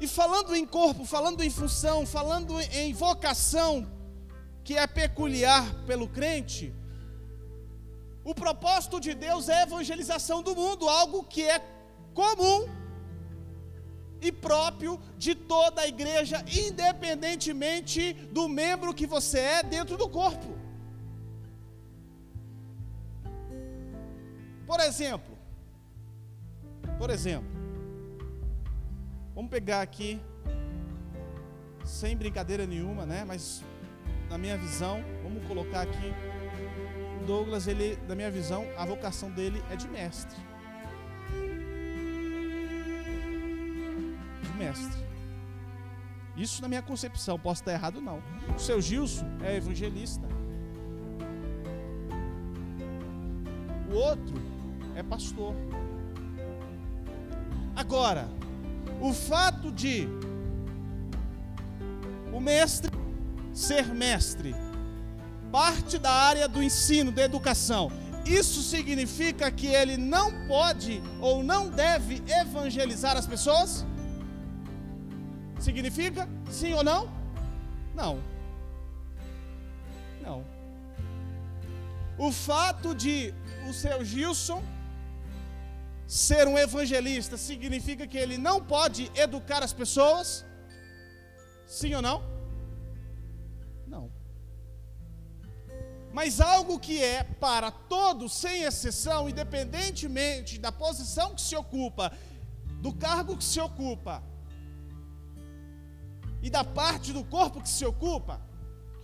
E 0.00 0.08
falando 0.08 0.56
em 0.56 0.66
corpo, 0.66 1.04
falando 1.04 1.42
em 1.42 1.50
função, 1.50 2.06
falando 2.06 2.58
em 2.60 2.92
vocação, 2.94 3.86
que 4.64 4.76
é 4.76 4.86
peculiar 4.86 5.74
pelo 5.84 6.08
crente, 6.08 6.74
o 8.24 8.34
propósito 8.34 8.98
de 8.98 9.14
Deus 9.14 9.48
é 9.50 9.58
a 9.58 9.62
evangelização 9.62 10.42
do 10.42 10.56
mundo, 10.56 10.88
algo 10.88 11.22
que 11.24 11.42
é 11.42 11.62
comum 12.14 12.66
e 14.22 14.32
próprio 14.32 14.98
de 15.18 15.34
toda 15.34 15.82
a 15.82 15.86
igreja, 15.86 16.44
independentemente 16.46 18.12
do 18.12 18.48
membro 18.48 18.94
que 18.94 19.06
você 19.06 19.38
é 19.38 19.62
dentro 19.62 19.98
do 19.98 20.08
corpo. 20.08 20.58
Por 24.66 24.80
exemplo, 24.80 25.36
por 26.98 27.10
exemplo, 27.10 27.59
Vamos 29.34 29.50
pegar 29.50 29.80
aqui, 29.80 30.20
sem 31.84 32.16
brincadeira 32.16 32.66
nenhuma, 32.66 33.06
né? 33.06 33.24
Mas 33.26 33.64
na 34.28 34.36
minha 34.36 34.56
visão, 34.56 35.02
vamos 35.22 35.46
colocar 35.46 35.82
aqui. 35.82 36.12
O 37.20 37.26
Douglas, 37.26 37.66
ele, 37.66 37.98
na 38.08 38.14
minha 38.14 38.30
visão, 38.30 38.66
a 38.76 38.84
vocação 38.84 39.30
dele 39.30 39.62
é 39.70 39.76
de 39.76 39.88
mestre. 39.88 40.38
De 44.42 44.52
mestre. 44.58 45.00
Isso 46.36 46.62
na 46.62 46.68
minha 46.68 46.82
concepção, 46.82 47.38
posso 47.38 47.62
estar 47.62 47.72
errado 47.72 48.00
não. 48.00 48.22
O 48.56 48.58
seu 48.58 48.80
Gilson 48.80 49.26
é 49.42 49.56
evangelista. 49.56 50.26
O 53.90 53.94
outro 53.94 54.34
é 54.94 55.02
pastor. 55.02 55.54
Agora, 57.74 58.28
o 59.00 59.12
fato 59.12 59.72
de 59.72 60.06
o 62.32 62.40
mestre 62.40 62.90
ser 63.52 63.86
mestre, 63.86 64.54
parte 65.50 65.98
da 65.98 66.12
área 66.12 66.46
do 66.46 66.62
ensino, 66.62 67.10
da 67.10 67.22
educação, 67.22 67.90
isso 68.24 68.62
significa 68.62 69.50
que 69.50 69.66
ele 69.66 69.96
não 69.96 70.46
pode 70.46 71.02
ou 71.20 71.42
não 71.42 71.68
deve 71.68 72.22
evangelizar 72.28 73.16
as 73.16 73.26
pessoas? 73.26 73.84
Significa? 75.58 76.28
Sim 76.50 76.74
ou 76.74 76.84
não? 76.84 77.10
Não. 77.94 78.20
Não. 80.22 80.44
O 82.16 82.30
fato 82.30 82.94
de 82.94 83.34
o 83.68 83.72
seu 83.72 84.04
Gilson 84.04 84.62
ser 86.10 86.48
um 86.48 86.58
evangelista 86.58 87.36
significa 87.36 88.04
que 88.04 88.18
ele 88.18 88.36
não 88.36 88.60
pode 88.60 89.08
educar 89.14 89.62
as 89.62 89.72
pessoas? 89.72 90.44
Sim 91.68 91.94
ou 91.94 92.02
não? 92.02 92.18
Não. 93.86 94.10
Mas 96.12 96.40
algo 96.40 96.80
que 96.80 97.00
é 97.00 97.22
para 97.22 97.70
todos, 97.70 98.32
sem 98.32 98.64
exceção, 98.64 99.28
independentemente 99.28 100.58
da 100.58 100.72
posição 100.72 101.32
que 101.36 101.42
se 101.42 101.54
ocupa, 101.54 102.10
do 102.82 102.92
cargo 102.92 103.36
que 103.36 103.44
se 103.44 103.60
ocupa 103.60 104.20
e 106.42 106.50
da 106.50 106.64
parte 106.64 107.12
do 107.12 107.22
corpo 107.22 107.62
que 107.62 107.68
se 107.68 107.86
ocupa, 107.86 108.40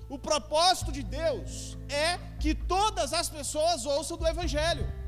o 0.08 0.18
propósito 0.18 0.90
de 0.90 1.04
Deus 1.04 1.78
é 1.88 2.18
que 2.40 2.52
todas 2.52 3.12
as 3.12 3.28
pessoas 3.28 3.86
ouçam 3.86 4.16
do 4.16 4.26
Evangelho. 4.26 5.05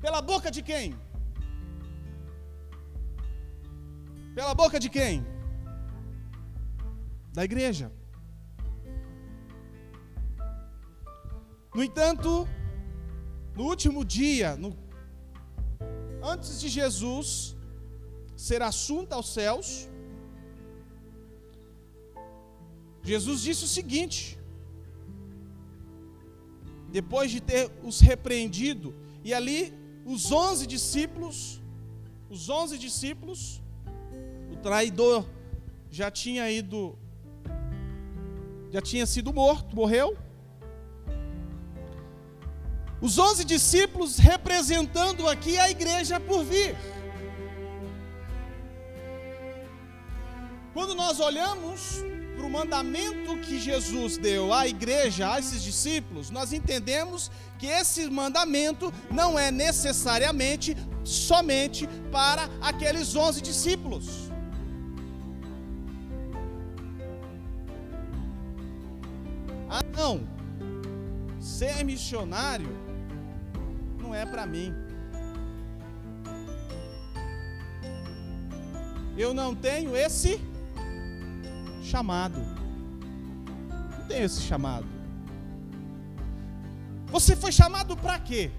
Pela 0.00 0.20
boca 0.22 0.50
de 0.50 0.62
quem? 0.62 0.96
Pela 4.34 4.54
boca 4.54 4.78
de 4.80 4.88
quem? 4.88 5.24
Da 7.32 7.44
igreja. 7.44 7.92
No 11.74 11.82
entanto, 11.84 12.48
no 13.54 13.64
último 13.64 14.04
dia, 14.04 14.56
no, 14.56 14.76
antes 16.22 16.60
de 16.60 16.68
Jesus 16.68 17.56
ser 18.36 18.62
assunto 18.62 19.12
aos 19.12 19.32
céus, 19.32 19.88
Jesus 23.02 23.42
disse 23.42 23.64
o 23.64 23.68
seguinte: 23.68 24.38
depois 26.90 27.30
de 27.30 27.40
ter 27.40 27.70
os 27.82 28.00
repreendido, 28.00 28.94
e 29.22 29.32
ali 29.32 29.79
os 30.04 30.30
onze 30.32 30.66
discípulos, 30.66 31.60
os 32.28 32.48
onze 32.48 32.78
discípulos, 32.78 33.60
O 34.52 34.56
traidor 34.56 35.24
já 35.90 36.10
tinha 36.10 36.50
ido, 36.50 36.98
já 38.70 38.80
tinha 38.80 39.06
sido 39.06 39.32
morto, 39.32 39.74
morreu. 39.74 40.16
Os 43.00 43.18
onze 43.18 43.44
discípulos 43.44 44.18
representando 44.18 45.26
aqui 45.28 45.58
a 45.58 45.70
igreja 45.70 46.20
por 46.20 46.44
vir. 46.44 46.76
Quando 50.74 50.94
nós 50.94 51.18
olhamos 51.18 52.04
para 52.40 52.46
o 52.46 52.50
mandamento 52.50 53.36
que 53.36 53.60
Jesus 53.60 54.16
deu 54.16 54.50
à 54.50 54.66
igreja, 54.66 55.30
a 55.30 55.38
esses 55.38 55.62
discípulos, 55.62 56.30
nós 56.30 56.54
entendemos 56.54 57.30
que 57.58 57.66
esse 57.66 58.08
mandamento 58.08 58.90
não 59.10 59.38
é 59.38 59.50
necessariamente 59.50 60.74
somente 61.04 61.86
para 62.10 62.48
aqueles 62.62 63.14
onze 63.14 63.42
discípulos. 63.42 64.30
Ah, 69.68 69.82
não. 69.94 70.26
Ser 71.38 71.84
missionário 71.84 72.74
não 74.00 74.14
é 74.14 74.24
para 74.24 74.46
mim. 74.46 74.72
Eu 79.18 79.34
não 79.34 79.54
tenho 79.54 79.94
esse 79.94 80.40
chamado. 81.90 82.40
Não 83.98 84.06
tenho 84.06 84.24
esse 84.24 84.40
chamado. 84.42 84.86
Você 87.06 87.34
foi 87.34 87.50
chamado 87.50 87.96
para 87.96 88.18
quê? 88.20 88.50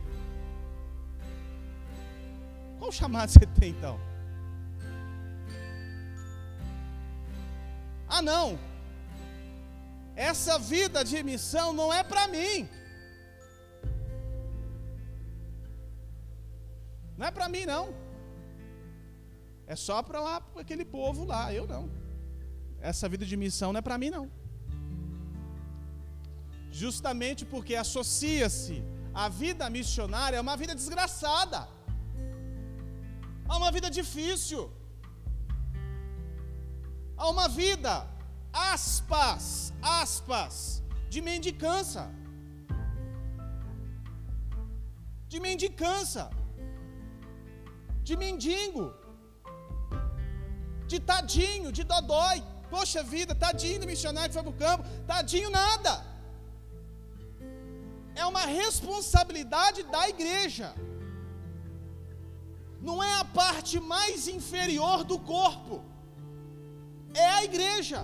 Qual 2.77 2.91
chamado 2.91 3.29
você 3.29 3.45
tem 3.59 3.69
então? 3.71 3.97
Ah, 8.09 8.21
não. 8.21 8.59
Essa 10.15 10.59
vida 10.59 11.03
de 11.05 11.23
missão 11.23 11.71
não 11.71 11.93
é 11.93 12.03
para 12.03 12.27
mim. 12.27 12.67
Não 17.17 17.27
é 17.27 17.31
para 17.31 17.47
mim 17.47 17.65
não. 17.65 17.93
É 19.65 19.75
só 19.75 20.03
para 20.03 20.19
aquele 20.57 20.83
povo 20.83 21.23
lá, 21.23 21.53
eu 21.53 21.65
não. 21.65 22.00
Essa 22.89 23.07
vida 23.13 23.25
de 23.31 23.37
missão 23.43 23.71
não 23.71 23.79
é 23.79 23.87
para 23.87 23.97
mim 24.03 24.11
não. 24.17 24.25
Justamente 26.81 27.43
porque 27.53 27.75
associa-se 27.83 28.77
a 29.23 29.27
vida 29.41 29.65
missionária 29.77 30.37
é 30.37 30.41
uma 30.47 30.55
vida 30.61 30.73
desgraçada. 30.81 31.61
A 33.51 33.57
uma 33.59 33.71
vida 33.75 33.89
difícil. 33.99 34.63
A 37.17 37.27
uma 37.33 37.47
vida 37.61 37.93
aspas, 38.51 39.73
aspas, 39.81 40.53
de 41.09 41.21
mendicância. 41.29 42.05
De 45.27 45.39
mendicância. 45.39 46.25
De 48.07 48.15
mendigo. 48.23 48.85
De 50.87 50.99
tadinho, 50.99 51.71
de 51.71 51.83
dodói. 51.83 52.39
Poxa 52.75 53.03
vida, 53.03 53.33
tadinho 53.35 53.81
do 53.81 53.87
missionário 53.91 54.29
que 54.29 54.37
foi 54.39 54.43
para 54.43 54.55
o 54.55 54.61
campo. 54.65 54.83
Tadinho 55.05 55.49
nada. 55.49 55.93
É 58.15 58.25
uma 58.25 58.45
responsabilidade 58.45 59.83
da 59.95 60.07
igreja. 60.13 60.73
Não 62.81 62.97
é 63.03 63.13
a 63.19 63.25
parte 63.25 63.79
mais 63.93 64.27
inferior 64.27 65.03
do 65.03 65.19
corpo. 65.19 65.83
É 67.13 67.27
a 67.39 67.43
igreja. 67.43 68.03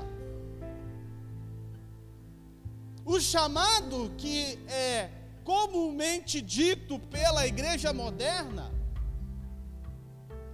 O 3.05 3.19
chamado 3.21 4.13
que 4.17 4.59
é 4.67 5.09
comumente 5.45 6.41
dito 6.41 6.99
pela 6.99 7.47
igreja 7.47 7.93
moderna 7.93 8.76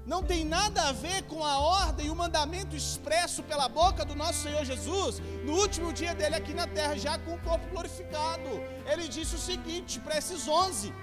não 0.06 0.22
tem 0.22 0.44
nada 0.44 0.82
a 0.90 0.92
ver 0.92 1.24
com 1.24 1.44
a 1.44 1.60
ordem 1.60 2.08
e 2.08 2.10
o 2.10 2.16
mandamento 2.16 2.76
expresso 2.76 3.42
pela 3.44 3.68
boca 3.70 4.04
do 4.04 4.16
nosso 4.16 4.44
Senhor 4.44 4.64
Jesus 4.66 5.22
no 5.46 5.54
último 5.54 5.94
dia 5.94 6.14
dele 6.14 6.36
aqui 6.36 6.54
na 6.54 6.68
terra, 6.68 6.98
já 6.98 7.18
com 7.18 7.34
o 7.36 7.40
corpo 7.40 7.66
glorificado. 7.70 8.50
Ele 8.92 9.08
disse 9.08 9.36
o 9.36 9.40
seguinte 9.40 10.00
para 10.00 10.18
esses 10.18 10.48
onze: 10.48 10.94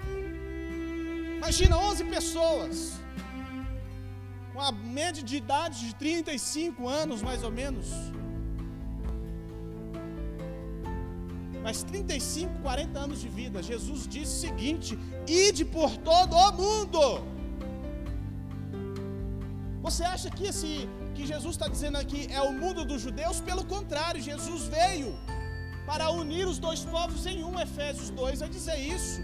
Imagina 1.37 1.77
11 1.77 2.03
pessoas, 2.05 2.93
com 4.53 4.61
a 4.61 4.71
média 4.71 5.23
de 5.23 5.35
idade 5.35 5.79
de 5.87 5.95
35 5.95 6.87
anos 6.87 7.21
mais 7.21 7.43
ou 7.43 7.51
menos. 7.51 7.87
mas 11.63 11.83
35, 11.83 12.59
40 12.59 12.99
anos 12.99 13.21
de 13.21 13.29
vida, 13.29 13.61
Jesus 13.61 14.07
disse 14.07 14.37
o 14.37 14.49
seguinte: 14.49 14.99
ide 15.27 15.63
por 15.63 15.95
todo 15.97 16.35
o 16.35 16.51
mundo. 16.53 17.23
Você 19.81 20.03
acha 20.03 20.29
que 20.29 20.45
esse 20.51 20.87
que 21.15 21.25
Jesus 21.25 21.55
está 21.55 21.67
dizendo 21.67 21.97
aqui 21.97 22.27
é 22.31 22.41
o 22.41 22.53
mundo 22.53 22.85
dos 22.85 23.01
judeus? 23.01 23.39
Pelo 23.39 23.63
contrário, 23.65 24.21
Jesus 24.21 24.63
veio 24.67 25.11
para 25.85 26.11
unir 26.11 26.47
os 26.47 26.59
dois 26.59 26.81
povos 26.85 27.25
em 27.25 27.43
um. 27.43 27.59
Efésios 27.59 28.09
2 28.11 28.39
vai 28.41 28.49
dizer 28.49 28.77
isso. 28.77 29.19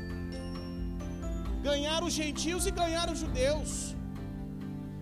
Ganhar 1.62 2.04
os 2.04 2.14
gentios 2.14 2.66
e 2.66 2.72
ganhar 2.72 3.08
os 3.10 3.20
judeus. 3.20 3.96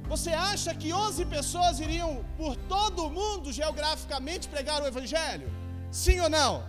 Você 0.08 0.32
acha 0.32 0.76
que 0.76 0.94
11 0.94 1.26
pessoas 1.26 1.80
iriam 1.80 2.24
por 2.38 2.56
todo 2.74 3.06
o 3.06 3.10
mundo 3.10 3.52
geograficamente 3.52 4.48
pregar 4.48 4.82
o 4.82 4.88
evangelho? 4.88 5.50
Sim 5.90 6.20
ou 6.20 6.30
não? 6.30 6.64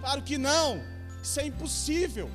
Claro 0.00 0.22
que 0.22 0.36
não. 0.36 0.82
Isso 1.22 1.38
é 1.38 1.46
impossível. 1.46 2.28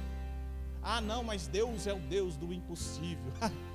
Ah, 0.81 1.01
não, 1.01 1.21
mas 1.23 1.47
Deus 1.47 1.85
é 1.85 1.93
o 1.93 1.99
Deus 1.99 2.37
do 2.37 2.53
impossível. 2.53 3.31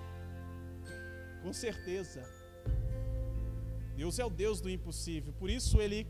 Com 1.42 1.52
certeza. 1.52 2.22
Deus 3.96 4.18
é 4.18 4.24
o 4.24 4.30
Deus 4.30 4.60
do 4.60 4.70
impossível. 4.70 5.32
Por 5.38 5.50
isso 5.50 5.80
ele 5.80 6.06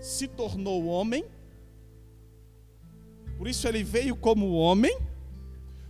se 0.00 0.26
tornou 0.26 0.86
homem. 0.86 1.24
Por 3.36 3.46
isso 3.46 3.66
ele 3.68 3.82
veio 3.82 4.16
como 4.16 4.52
homem. 4.52 4.96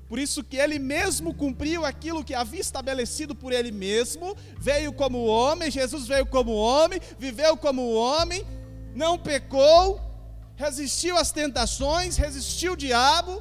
Por 0.08 0.18
isso 0.18 0.42
que 0.42 0.56
ele 0.56 0.78
mesmo 0.80 1.32
cumpriu 1.32 1.86
aquilo 1.86 2.24
que 2.24 2.34
havia 2.34 2.60
estabelecido 2.60 3.32
por 3.32 3.52
ele 3.52 3.70
mesmo, 3.70 4.36
veio 4.58 4.92
como 4.92 5.24
homem, 5.24 5.70
Jesus 5.70 6.08
veio 6.08 6.26
como 6.26 6.52
homem, 6.52 7.00
viveu 7.16 7.56
como 7.56 7.92
homem, 7.92 8.44
não 8.92 9.16
pecou, 9.16 10.00
resistiu 10.56 11.16
às 11.16 11.30
tentações, 11.30 12.16
resistiu 12.16 12.72
o 12.72 12.76
diabo, 12.76 13.40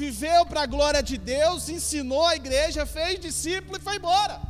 viveu 0.00 0.40
para 0.46 0.62
a 0.62 0.70
glória 0.74 1.02
de 1.02 1.16
Deus, 1.18 1.68
ensinou 1.68 2.24
a 2.26 2.36
igreja, 2.42 2.86
fez 2.86 3.20
discípulo 3.20 3.76
e 3.76 3.84
foi 3.88 3.96
embora. 3.96 4.40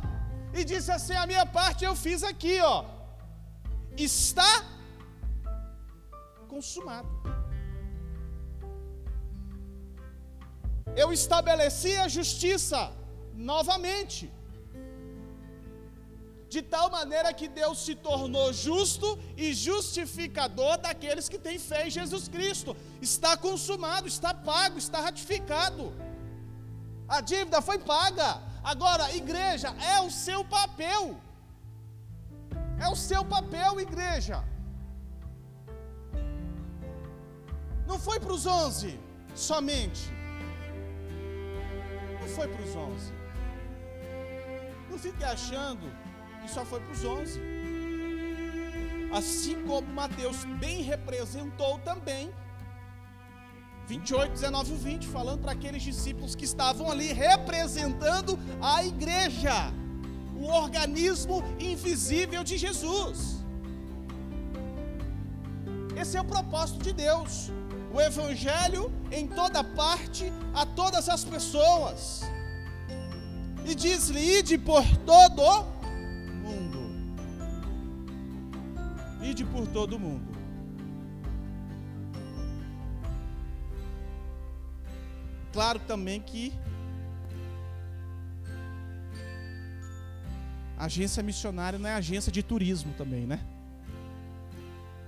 E 0.57 0.63
disse 0.63 0.91
assim: 0.97 1.15
a 1.21 1.27
minha 1.31 1.45
parte 1.45 1.83
eu 1.83 1.95
fiz 2.05 2.23
aqui, 2.31 2.59
ó. 2.61 2.85
Está 3.97 4.53
consumado. 6.47 7.09
Eu 10.95 11.11
estabeleci 11.11 11.93
a 11.97 12.07
justiça 12.07 12.79
novamente 13.51 14.23
de 16.53 16.61
tal 16.73 16.87
maneira 16.97 17.29
que 17.39 17.47
Deus 17.59 17.77
se 17.83 17.93
tornou 18.07 18.47
justo 18.65 19.07
e 19.35 19.45
justificador 19.67 20.73
daqueles 20.85 21.27
que 21.31 21.39
têm 21.45 21.57
fé 21.69 21.79
em 21.87 21.93
Jesus 21.97 22.25
Cristo. 22.35 22.71
Está 23.09 23.31
consumado, 23.45 24.07
está 24.07 24.31
pago, 24.49 24.77
está 24.77 24.99
ratificado. 25.07 25.85
A 27.15 27.21
dívida 27.21 27.59
foi 27.69 27.79
paga. 27.93 28.29
Agora, 28.71 29.05
igreja, 29.21 29.69
é 29.93 29.99
o 30.07 30.11
seu 30.11 30.41
papel. 30.57 31.03
É 32.85 32.87
o 32.87 32.97
seu 33.09 33.23
papel, 33.35 33.81
igreja. 33.87 34.37
Não 37.89 37.97
foi 38.07 38.19
para 38.19 38.33
os 38.37 38.45
onze 38.45 38.91
somente. 39.49 40.03
Não 42.21 42.29
foi 42.37 42.47
para 42.53 42.63
os 42.67 42.75
onze. 42.87 43.11
Não 44.91 44.99
fique 44.99 45.23
achando 45.35 46.02
e 46.45 46.49
só 46.49 46.65
foi 46.65 46.79
para 46.79 46.91
os 46.91 47.03
onze. 47.03 47.41
Assim 49.11 49.61
como 49.63 49.87
Mateus 49.93 50.43
bem 50.59 50.81
representou 50.81 51.77
também 51.79 52.31
28, 53.87 54.31
19 54.31 54.73
e 54.73 54.77
20, 54.77 55.07
falando 55.07 55.41
para 55.41 55.51
aqueles 55.51 55.83
discípulos 55.83 56.35
que 56.35 56.45
estavam 56.45 56.89
ali 56.89 57.11
representando 57.11 58.39
a 58.61 58.83
igreja, 58.83 59.73
o 60.35 60.45
organismo 60.45 61.43
invisível 61.59 62.43
de 62.43 62.57
Jesus. 62.57 63.43
Esse 65.95 66.17
é 66.17 66.21
o 66.21 66.25
propósito 66.25 66.81
de 66.83 66.93
Deus, 66.93 67.51
o 67.93 68.01
evangelho 68.01 68.91
em 69.11 69.27
toda 69.27 69.63
parte, 69.63 70.31
a 70.53 70.65
todas 70.65 71.07
as 71.07 71.23
pessoas. 71.23 72.21
E 73.65 73.75
diz-lhe: 73.75 74.39
ide 74.39 74.57
por 74.57 74.83
todo 75.05 75.65
ide 79.23 79.45
por 79.45 79.67
todo 79.67 79.97
mundo. 79.97 80.43
Claro 85.51 85.79
também 85.79 86.19
que 86.19 86.51
agência 90.77 91.21
missionária 91.21 91.77
não 91.77 91.87
é 91.87 91.93
agência 91.93 92.31
de 92.31 92.41
turismo 92.41 92.93
também, 92.97 93.25
né? 93.25 93.39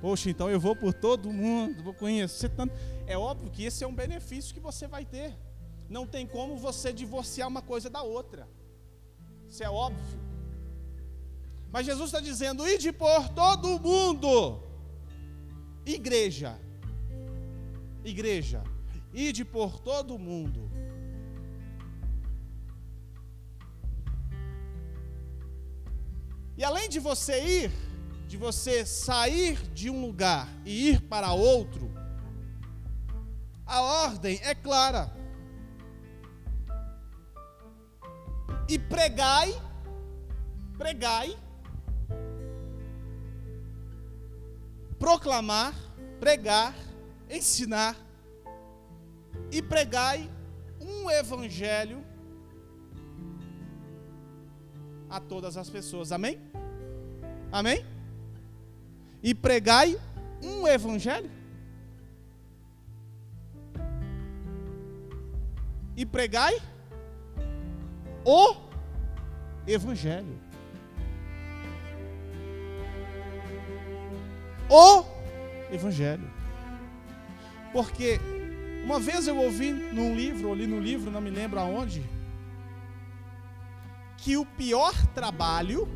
Poxa, 0.02 0.30
então 0.30 0.50
eu 0.50 0.60
vou 0.60 0.76
por 0.76 0.94
todo 0.94 1.34
mundo, 1.34 1.82
vou 1.84 1.94
conhecer 1.94 2.50
tanto. 2.50 2.74
É 3.08 3.18
óbvio 3.18 3.50
que 3.50 3.64
esse 3.64 3.84
é 3.84 3.88
um 3.88 3.96
benefício 3.96 4.54
que 4.54 4.60
você 4.60 4.88
vai 4.88 5.04
ter. 5.04 5.36
Não 5.90 6.06
tem 6.06 6.28
como 6.28 6.58
você 6.58 6.94
divorciar 6.94 7.48
uma 7.48 7.62
coisa 7.62 7.90
da 7.90 8.04
outra. 8.04 8.48
Isso 9.48 9.64
é 9.64 9.70
óbvio. 9.70 10.25
Mas 11.76 11.86
Jesus 11.86 12.06
está 12.06 12.22
dizendo: 12.22 12.66
ide 12.66 12.94
por 12.94 13.28
todo 13.28 13.78
mundo. 13.78 14.64
Igreja. 15.86 16.58
Igreja. 18.02 18.64
Ide 19.14 19.44
por 19.44 19.78
todo 19.82 20.18
mundo. 20.18 20.72
E 26.56 26.64
além 26.64 26.88
de 26.88 26.98
você 26.98 27.44
ir, 27.44 27.72
de 28.26 28.38
você 28.38 28.86
sair 28.86 29.58
de 29.74 29.90
um 29.90 30.00
lugar 30.00 30.48
e 30.64 30.92
ir 30.92 31.02
para 31.02 31.34
outro, 31.34 31.92
a 33.66 33.82
ordem 33.82 34.40
é 34.44 34.56
clara. 34.56 35.14
E 38.70 38.80
pregai, 38.80 39.54
pregai, 40.78 41.38
proclamar, 45.00 45.74
pregar, 46.20 46.76
ensinar 47.30 47.96
e 49.52 49.62
pregai 49.62 50.30
um 50.80 51.10
evangelho 51.10 52.04
a 55.10 55.20
todas 55.20 55.58
as 55.58 55.70
pessoas. 55.70 56.12
Amém? 56.12 56.42
Amém? 57.52 57.86
E 59.22 59.34
pregai 59.34 60.00
um 60.44 60.68
evangelho. 60.68 61.32
E 65.96 66.06
pregai 66.06 66.62
o 68.26 68.56
evangelho. 69.66 70.45
O 74.70 75.04
evangelho. 75.72 76.30
Porque 77.72 78.20
uma 78.84 79.00
vez 79.00 79.28
eu 79.28 79.38
ouvi 79.38 79.72
num 79.72 80.16
livro, 80.16 80.50
ou 80.50 80.56
li 80.56 80.68
no 80.68 80.80
livro, 80.80 81.12
não 81.12 81.22
me 81.22 81.30
lembro 81.30 81.60
aonde, 81.60 82.04
que 84.18 84.38
o 84.38 84.46
pior 84.46 84.94
trabalho, 85.14 85.88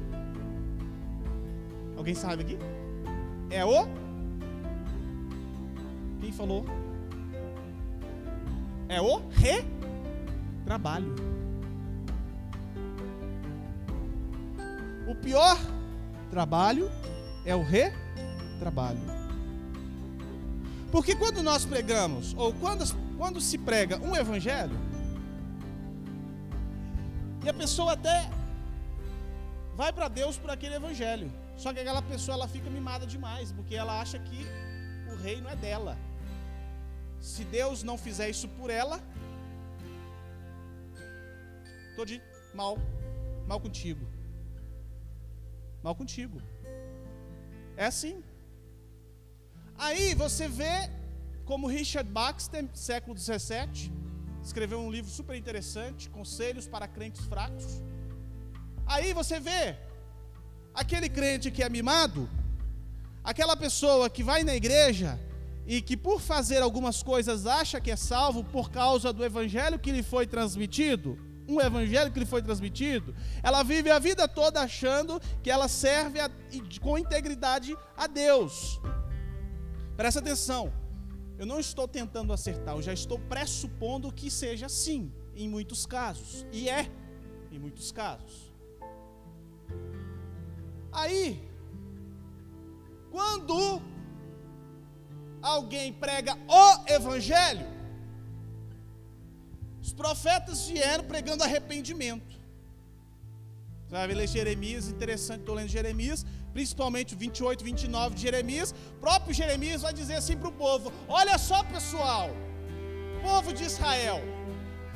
alguém 1.98 2.14
sabe 2.14 2.44
aqui? 2.44 2.58
É 3.50 3.64
o? 3.64 3.88
Quem 6.20 6.32
falou? 6.32 6.66
É 8.88 9.02
o 9.02 9.22
retrabalho. 9.30 11.16
O 15.08 15.16
pior 15.16 15.58
trabalho 16.30 16.92
é 17.46 17.56
o 17.56 17.64
retrabalho. 17.64 18.09
Porque 20.92 21.16
quando 21.16 21.44
nós 21.44 21.66
pregamos, 21.66 22.34
ou 22.36 22.54
quando, 22.54 22.84
quando 23.18 23.40
se 23.40 23.58
prega 23.58 23.98
um 24.00 24.16
evangelho, 24.16 24.78
e 27.44 27.50
a 27.50 27.54
pessoa 27.54 27.94
até 27.94 28.30
vai 29.76 29.94
para 29.94 30.08
Deus 30.08 30.38
por 30.38 30.50
aquele 30.50 30.76
evangelho. 30.76 31.32
Só 31.56 31.74
que 31.74 31.80
aquela 31.80 32.02
pessoa 32.02 32.36
ela 32.36 32.48
fica 32.48 32.70
mimada 32.70 33.06
demais, 33.06 33.52
porque 33.52 33.76
ela 33.76 34.00
acha 34.02 34.18
que 34.20 34.46
o 35.12 35.16
reino 35.16 35.48
é 35.48 35.56
dela. 35.56 35.98
Se 37.20 37.44
Deus 37.44 37.84
não 37.84 37.98
fizer 37.98 38.30
isso 38.30 38.48
por 38.48 38.70
ela, 38.70 39.00
tô 41.96 42.06
de 42.06 42.22
mal, 42.54 42.78
mal 43.48 43.60
contigo. 43.60 44.06
Mal 45.84 45.96
contigo. 45.96 46.42
É 47.78 47.86
assim. 47.86 48.24
Aí 49.80 50.14
você 50.14 50.46
vê 50.50 50.92
como 51.46 51.66
Richard 51.66 52.12
Baxter, 52.12 52.68
século 52.74 53.16
17, 53.16 53.90
escreveu 54.44 54.78
um 54.82 54.92
livro 54.92 55.10
super 55.10 55.38
interessante, 55.38 56.10
Conselhos 56.10 56.68
para 56.68 56.86
Crentes 56.86 57.26
Fracos. 57.26 57.82
Aí 58.86 59.14
você 59.14 59.40
vê 59.40 59.78
aquele 60.74 61.08
crente 61.08 61.50
que 61.50 61.64
é 61.64 61.70
mimado, 61.70 62.30
aquela 63.24 63.56
pessoa 63.56 64.10
que 64.10 64.22
vai 64.22 64.44
na 64.44 64.54
igreja 64.54 65.18
e 65.66 65.82
que 65.82 65.96
por 65.96 66.20
fazer 66.20 66.62
algumas 66.62 67.02
coisas 67.02 67.48
acha 67.48 67.80
que 67.80 67.90
é 67.90 67.96
salvo 67.96 68.44
por 68.44 68.70
causa 68.70 69.14
do 69.14 69.24
evangelho 69.24 69.80
que 69.80 69.94
lhe 69.94 70.04
foi 70.04 70.28
transmitido, 70.28 71.18
um 71.48 71.62
evangelho 71.62 72.12
que 72.12 72.20
lhe 72.20 72.26
foi 72.26 72.42
transmitido, 72.42 73.16
ela 73.42 73.64
vive 73.64 73.90
a 73.90 73.98
vida 73.98 74.28
toda 74.28 74.60
achando 74.60 75.22
que 75.42 75.50
ela 75.50 75.70
serve 75.70 76.20
a, 76.20 76.30
com 76.82 76.98
integridade 76.98 77.78
a 77.96 78.08
Deus. 78.08 78.78
Presta 80.00 80.22
atenção. 80.22 80.72
Eu 81.38 81.46
não 81.46 81.60
estou 81.60 81.86
tentando 81.86 82.32
acertar, 82.32 82.74
eu 82.74 82.82
já 82.82 82.94
estou 82.94 83.20
pressupondo 83.20 84.14
que 84.14 84.32
seja 84.32 84.68
assim, 84.68 85.12
em 85.36 85.50
muitos 85.50 85.86
casos. 85.86 86.46
E 86.54 86.70
é, 86.70 86.90
em 87.52 87.60
muitos 87.60 87.92
casos. 87.92 88.50
Aí, 90.90 91.46
quando 93.12 93.82
alguém 95.42 95.92
prega 95.92 96.34
o 96.48 96.90
Evangelho, 96.90 97.68
os 99.82 99.92
profetas 99.92 100.66
vieram 100.66 101.04
pregando 101.04 101.44
arrependimento. 101.44 102.40
Você 103.84 103.92
vai 103.92 104.08
ler 104.08 104.30
Jeremias, 104.30 104.88
interessante, 104.88 105.42
estou 105.42 105.56
lendo 105.56 105.68
Jeremias 105.68 106.26
principalmente 106.54 107.16
28, 107.16 107.64
29 107.64 108.16
de 108.16 108.22
Jeremias, 108.22 108.74
próprio 109.00 109.34
Jeremias 109.34 109.82
vai 109.82 109.94
dizer 109.94 110.16
assim 110.16 110.38
para 110.38 110.50
o 110.50 110.52
povo: 110.52 110.92
Olha 111.08 111.38
só, 111.38 111.64
pessoal, 111.64 112.30
povo 113.22 113.54
de 113.54 113.64
Israel, 113.64 114.22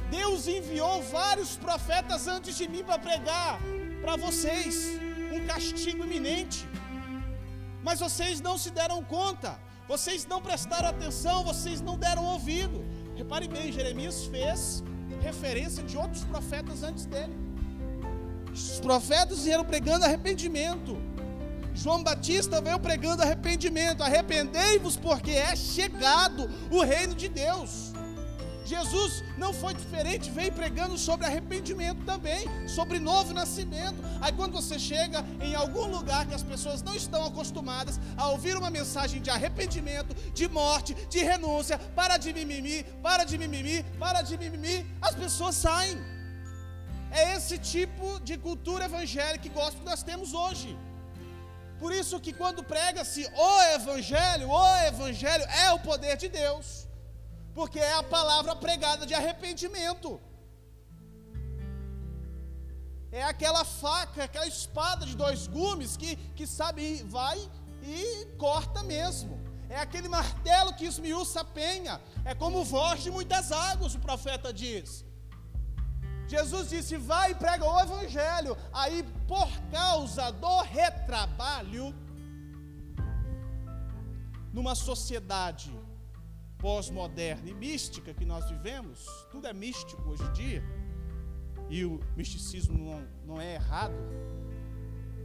Deus 0.10 0.48
enviou 0.48 1.02
vários 1.04 1.58
profetas 1.58 2.28
antes 2.28 2.58
de 2.58 2.68
mim 2.68 2.84
para 2.84 3.00
pregar 3.00 3.60
para 4.02 4.16
vocês 4.16 5.00
um 5.36 5.46
castigo 5.48 6.04
iminente, 6.04 6.68
mas 7.84 8.00
vocês 8.00 8.40
não 8.42 8.58
se 8.58 8.70
deram 8.70 9.04
conta, 9.04 9.58
vocês 9.88 10.26
não 10.26 10.42
prestaram 10.42 10.90
atenção, 10.90 11.44
vocês 11.44 11.82
não 11.82 11.98
deram 11.98 12.24
ouvido. 12.26 12.84
Repare 13.16 13.48
bem, 13.48 13.72
Jeremias 13.72 14.26
fez 14.26 14.84
referência 15.22 15.84
de 15.84 15.98
outros 15.98 16.24
profetas 16.26 16.84
antes 16.84 17.06
dele. 17.06 17.36
Os 18.52 18.80
profetas 18.80 19.44
vieram 19.44 19.66
pregando 19.66 20.06
arrependimento. 20.06 20.96
João 21.76 22.04
Batista 22.04 22.62
veio 22.62 22.80
pregando 22.80 23.24
arrependimento. 23.24 24.04
Arrependei-vos, 24.04 24.96
porque 24.98 25.32
é 25.32 25.56
chegado 25.56 26.50
o 26.72 26.82
reino 26.82 27.16
de 27.16 27.28
Deus. 27.28 27.94
Jesus 28.66 29.24
não 29.38 29.54
foi 29.54 29.74
diferente, 29.74 30.32
veio 30.32 30.52
pregando 30.54 30.98
sobre 30.98 31.26
arrependimento 31.26 32.06
também, 32.06 32.48
sobre 32.68 32.98
novo 32.98 33.34
nascimento. 33.34 33.98
Aí 34.22 34.32
quando 34.32 34.54
você 34.54 34.80
chega 34.80 35.24
em 35.42 35.54
algum 35.54 35.86
lugar 35.88 36.26
que 36.26 36.34
as 36.34 36.44
pessoas 36.44 36.82
não 36.82 36.96
estão 36.96 37.26
acostumadas 37.26 38.00
a 38.16 38.30
ouvir 38.30 38.56
uma 38.56 38.70
mensagem 38.70 39.22
de 39.22 39.30
arrependimento, 39.30 40.16
de 40.34 40.48
morte, 40.48 40.94
de 41.10 41.20
renúncia, 41.20 41.78
para 41.78 42.18
de 42.18 42.32
mimimi, 42.32 42.84
para 43.02 43.26
de 43.26 43.38
mimimi, 43.38 43.84
para 44.00 44.22
de 44.22 44.38
mimimi, 44.38 44.86
as 45.02 45.14
pessoas 45.14 45.56
saem. 45.56 45.98
É 47.12 47.36
esse 47.36 47.58
tipo 47.58 48.20
de 48.22 48.38
cultura 48.38 48.86
evangélica 48.86 49.40
que 49.40 49.50
gosto 49.50 49.78
que 49.80 49.86
nós 49.86 50.02
temos 50.02 50.34
hoje. 50.34 50.76
Por 51.84 51.92
isso 51.92 52.18
que 52.26 52.32
quando 52.32 52.62
prega-se 52.64 53.22
o 53.48 53.62
evangelho, 53.78 54.50
o 54.50 54.78
evangelho 54.92 55.44
é 55.64 55.74
o 55.74 55.80
poder 55.88 56.16
de 56.16 56.30
Deus. 56.30 56.88
Porque 57.54 57.78
é 57.78 57.96
a 57.96 58.04
palavra 58.18 58.56
pregada 58.56 59.06
de 59.06 59.14
arrependimento. 59.14 60.10
É 63.12 63.22
aquela 63.32 63.66
faca, 63.66 64.24
aquela 64.24 64.48
espada 64.48 65.06
de 65.06 65.14
dois 65.24 65.46
gumes 65.46 65.98
que, 65.98 66.16
que 66.38 66.48
sabe, 66.48 67.04
vai 67.18 67.38
e 67.98 68.28
corta 68.38 68.82
mesmo. 68.82 69.38
É 69.70 69.78
aquele 69.78 70.08
martelo 70.08 70.74
que 70.78 70.86
esmiuça 70.86 71.42
a 71.42 71.50
penha. 71.62 72.00
É 72.24 72.34
como 72.34 72.64
voz 72.64 73.04
de 73.04 73.12
muitas 73.12 73.52
águas, 73.52 73.94
o 73.94 74.00
profeta 74.00 74.54
diz. 74.54 75.04
Jesus 76.28 76.70
disse: 76.70 76.98
vai 76.98 77.32
e 77.32 77.36
prega 77.36 77.66
o 77.66 77.80
evangelho. 77.80 78.58
Aí, 78.72 79.04
por 79.28 79.50
causa 79.72 80.32
do 80.32 80.62
retrabalho, 80.62 81.94
numa 84.52 84.76
sociedade 84.76 85.72
pós-moderna 86.58 87.50
e 87.50 87.54
mística 87.54 88.14
que 88.14 88.24
nós 88.24 88.50
vivemos, 88.50 89.06
tudo 89.32 89.48
é 89.48 89.54
místico 89.54 90.10
hoje 90.10 90.24
em 90.24 90.34
dia, 90.34 90.64
e 91.70 91.84
o 91.84 92.00
misticismo 92.16 92.78
não, 92.78 93.08
não 93.26 93.42
é 93.42 93.56
errado, 93.56 93.96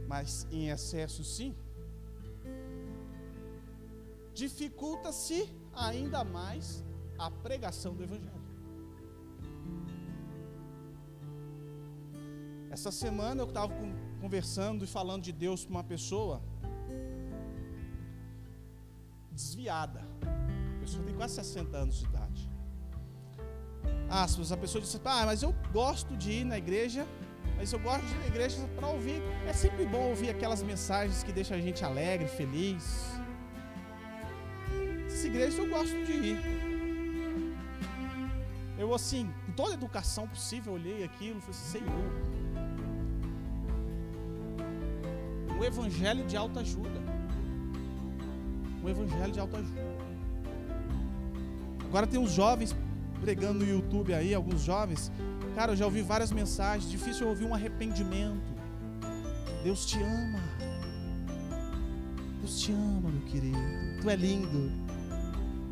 mas 0.07 0.47
em 0.51 0.69
excesso 0.69 1.23
sim, 1.23 1.55
dificulta-se 4.33 5.49
ainda 5.73 6.23
mais 6.23 6.83
a 7.17 7.29
pregação 7.29 7.93
do 7.93 8.03
Evangelho. 8.03 8.38
Essa 12.71 12.91
semana 12.91 13.41
eu 13.41 13.47
estava 13.47 13.73
conversando 14.21 14.83
e 14.83 14.87
falando 14.87 15.23
de 15.23 15.31
Deus 15.31 15.65
com 15.65 15.71
uma 15.71 15.83
pessoa 15.83 16.41
desviada. 19.31 20.01
A 20.77 20.79
pessoa 20.79 21.03
tem 21.03 21.15
quase 21.15 21.35
60 21.35 21.77
anos 21.77 21.99
de 21.99 22.05
idade. 22.05 22.49
Aspas, 24.09 24.51
a 24.51 24.57
pessoa 24.57 24.81
disse: 24.81 24.99
Ah, 25.03 25.25
mas 25.25 25.41
eu 25.41 25.53
gosto 25.71 26.15
de 26.15 26.31
ir 26.31 26.43
na 26.43 26.57
igreja, 26.57 27.07
mas 27.57 27.73
eu 27.73 27.79
gosto 27.79 28.05
de 28.05 28.13
ir 28.13 28.19
na 28.19 28.27
igreja 28.27 28.57
para 28.75 28.87
ouvir. 28.87 29.21
É 29.47 29.53
sempre 29.53 29.85
bom 29.85 30.09
ouvir 30.09 30.29
aquelas 30.29 30.61
mensagens 30.61 31.23
que 31.23 31.31
deixam 31.31 31.57
a 31.57 31.61
gente 31.61 31.83
alegre, 31.83 32.27
feliz. 32.27 33.05
Essa 35.07 35.27
igreja 35.27 35.57
eu 35.57 35.69
gosto 35.69 36.05
de 36.05 36.11
ir. 36.11 36.37
Eu, 38.77 38.93
assim, 38.93 39.31
com 39.45 39.51
toda 39.53 39.71
a 39.71 39.73
educação 39.73 40.27
possível, 40.27 40.73
olhei 40.73 41.03
aquilo 41.03 41.39
e 41.39 41.41
falei 41.41 41.55
assim: 41.57 41.79
Senhor, 41.79 42.48
um 45.59 45.63
evangelho 45.63 46.25
de 46.25 46.35
alta 46.35 46.61
ajuda 46.61 47.09
um 48.83 48.89
evangelho 48.89 49.31
de 49.31 49.39
autoajuda. 49.39 49.89
Agora 51.85 52.07
tem 52.07 52.19
uns 52.19 52.31
jovens 52.31 52.75
pregando 53.21 53.65
no 53.65 53.69
YouTube 53.69 54.13
aí, 54.13 54.33
alguns 54.33 54.61
jovens. 54.61 55.11
Cara, 55.55 55.73
eu 55.73 55.75
já 55.75 55.85
ouvi 55.85 56.01
várias 56.01 56.31
mensagens. 56.31 56.89
Difícil 56.89 57.27
ouvir 57.27 57.45
um 57.45 57.53
arrependimento. 57.53 58.53
Deus 59.63 59.85
te 59.85 60.01
ama. 60.01 60.39
Deus 62.39 62.59
te 62.59 62.71
ama, 62.71 63.09
meu 63.09 63.25
querido. 63.25 63.57
Tu 64.01 64.09
é 64.09 64.15
lindo. 64.15 64.71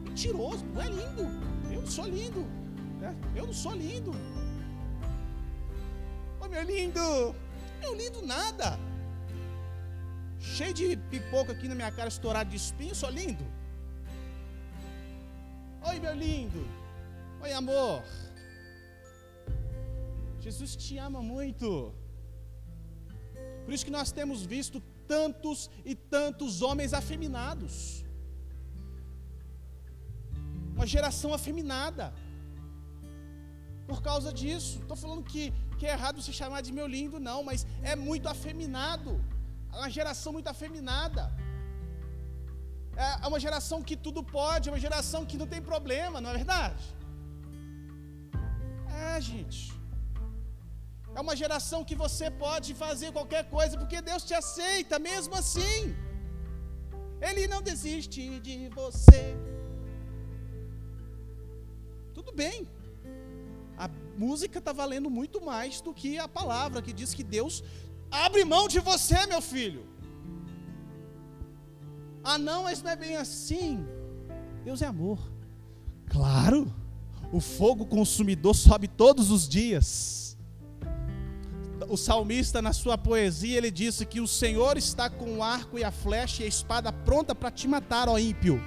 Mentiroso, 0.05 0.65
tu 0.73 0.81
é 0.81 0.87
lindo. 0.87 1.23
Eu 1.71 1.81
não 1.81 1.87
sou 1.87 2.05
lindo. 2.05 2.45
Né? 2.99 3.15
Eu 3.35 3.45
não 3.45 3.53
sou 3.53 3.75
lindo. 3.75 4.11
Ô 6.41 6.47
meu 6.47 6.63
lindo. 6.63 7.35
Meu 7.79 7.93
lindo 7.95 8.25
nada 8.25 8.86
cheio 10.57 10.73
de 10.79 10.85
pipoca 11.11 11.51
aqui 11.53 11.67
na 11.71 11.75
minha 11.79 11.91
cara, 11.97 12.09
estourado 12.15 12.49
de 12.53 12.57
espinho, 12.63 12.95
sou 13.01 13.11
lindo. 13.17 13.45
Oi, 15.89 15.97
meu 16.05 16.15
lindo. 16.25 16.61
Oi, 17.43 17.51
amor. 17.61 18.01
Jesus 20.45 20.71
te 20.83 20.97
ama 21.07 21.21
muito. 21.21 21.67
Por 23.63 23.71
isso 23.73 23.85
que 23.87 23.95
nós 23.99 24.11
temos 24.19 24.39
visto 24.55 24.81
tantos 25.13 25.69
e 25.91 25.93
tantos 26.17 26.63
homens 26.63 26.91
afeminados. 27.01 28.03
Uma 30.75 30.87
geração 30.95 31.31
afeminada. 31.39 32.05
Por 33.89 34.01
causa 34.09 34.31
disso. 34.41 34.79
Estou 34.81 34.97
falando 35.05 35.23
que, 35.31 35.43
que 35.77 35.85
é 35.85 35.91
errado 35.97 36.27
se 36.27 36.33
chamar 36.41 36.61
de 36.67 36.73
meu 36.79 36.87
lindo, 36.97 37.19
não, 37.29 37.41
mas 37.49 37.67
é 37.91 37.95
muito 37.95 38.27
afeminado 38.35 39.11
uma 39.79 39.89
geração 39.97 40.31
muito 40.33 40.49
afeminada. 40.55 41.23
É, 43.05 43.09
é 43.23 43.27
uma 43.31 43.39
geração 43.39 43.79
que 43.87 43.95
tudo 44.05 44.21
pode, 44.23 44.69
é 44.69 44.71
uma 44.71 44.83
geração 44.87 45.25
que 45.29 45.37
não 45.41 45.47
tem 45.53 45.61
problema, 45.61 46.19
não 46.19 46.31
é 46.31 46.37
verdade? 46.41 46.83
É, 49.05 49.21
gente. 49.21 49.61
É 51.17 51.21
uma 51.25 51.35
geração 51.35 51.83
que 51.89 51.95
você 51.95 52.29
pode 52.45 52.73
fazer 52.83 53.11
qualquer 53.11 53.43
coisa, 53.55 53.77
porque 53.81 54.01
Deus 54.09 54.23
te 54.23 54.33
aceita 54.33 54.97
mesmo 54.99 55.35
assim. 55.35 55.95
Ele 57.27 57.47
não 57.47 57.61
desiste 57.69 58.39
de 58.39 58.55
você. 58.69 59.23
Tudo 62.17 62.31
bem. 62.31 62.67
A 63.77 63.87
música 64.25 64.59
está 64.59 64.73
valendo 64.73 65.09
muito 65.09 65.39
mais 65.49 65.81
do 65.81 65.93
que 65.93 66.17
a 66.17 66.27
palavra 66.27 66.81
que 66.81 66.93
diz 66.93 67.13
que 67.13 67.23
Deus 67.23 67.63
Abre 68.11 68.45
mão 68.45 68.67
de 68.67 68.79
você, 68.79 69.25
meu 69.25 69.41
filho. 69.41 69.85
Ah, 72.23 72.37
não, 72.37 72.63
mas 72.63 72.81
não 72.81 72.91
é 72.91 72.95
bem 72.95 73.15
assim. 73.15 73.85
Deus 74.63 74.81
é 74.81 74.85
amor. 74.85 75.19
Claro, 76.09 76.73
o 77.31 77.39
fogo 77.39 77.85
consumidor 77.85 78.55
sobe 78.55 78.87
todos 78.87 79.31
os 79.31 79.47
dias. 79.47 80.37
O 81.89 81.95
salmista, 81.95 82.61
na 82.61 82.73
sua 82.73 82.97
poesia, 82.97 83.57
ele 83.57 83.71
disse 83.71 84.05
que 84.05 84.19
o 84.19 84.27
Senhor 84.27 84.77
está 84.77 85.09
com 85.09 85.37
o 85.37 85.43
arco 85.43 85.77
e 85.77 85.83
a 85.83 85.91
flecha 85.91 86.41
e 86.41 86.45
a 86.45 86.49
espada 86.49 86.91
pronta 86.91 87.33
para 87.33 87.51
te 87.51 87.67
matar, 87.67 88.09
ó 88.09 88.17
ímpio. 88.17 88.61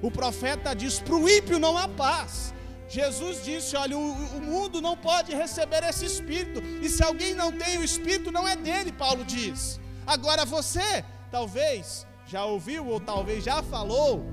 O 0.00 0.10
profeta 0.10 0.74
diz: 0.74 0.98
para 1.00 1.16
o 1.16 1.28
ímpio 1.28 1.58
não 1.58 1.76
há 1.76 1.88
paz. 1.88 2.54
Jesus 2.88 3.44
disse: 3.44 3.76
Olha, 3.76 3.96
o, 3.98 4.12
o, 4.36 4.40
mundo 4.40 4.80
não 4.80 4.96
pode 4.96 5.34
receber 5.34 5.82
esse 5.84 6.04
espírito, 6.04 6.62
e 6.82 6.88
se 6.88 7.02
alguém 7.02 7.34
não 7.34 7.50
tem 7.50 7.78
o 7.78 7.84
espírito, 7.84 8.30
não 8.30 8.46
é 8.46 8.54
dele, 8.54 8.92
Paulo 8.92 9.24
diz. 9.24 9.80
Agora 10.06 10.44
você, 10.44 11.04
talvez, 11.30 12.06
já 12.26 12.44
ouviu 12.44 12.86
ou 12.86 13.00
talvez 13.00 13.42
já 13.42 13.62
falou, 13.62 14.24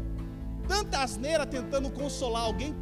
tanta 0.67 0.99
asneira 0.99 1.45
tentando 1.45 1.89
consolar 1.89 2.43
alguém, 2.43 2.75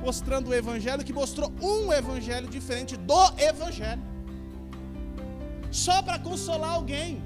mostrando 0.00 0.50
o 0.50 0.54
evangelho, 0.54 1.04
que 1.04 1.12
mostrou 1.12 1.52
um 1.62 1.92
evangelho 1.92 2.48
diferente 2.48 2.96
do 2.96 3.32
evangelho, 3.38 4.02
só 5.70 6.02
para 6.02 6.18
consolar 6.18 6.72
alguém, 6.72 7.22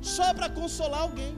só 0.00 0.32
para 0.32 0.48
consolar 0.48 1.00
alguém. 1.00 1.36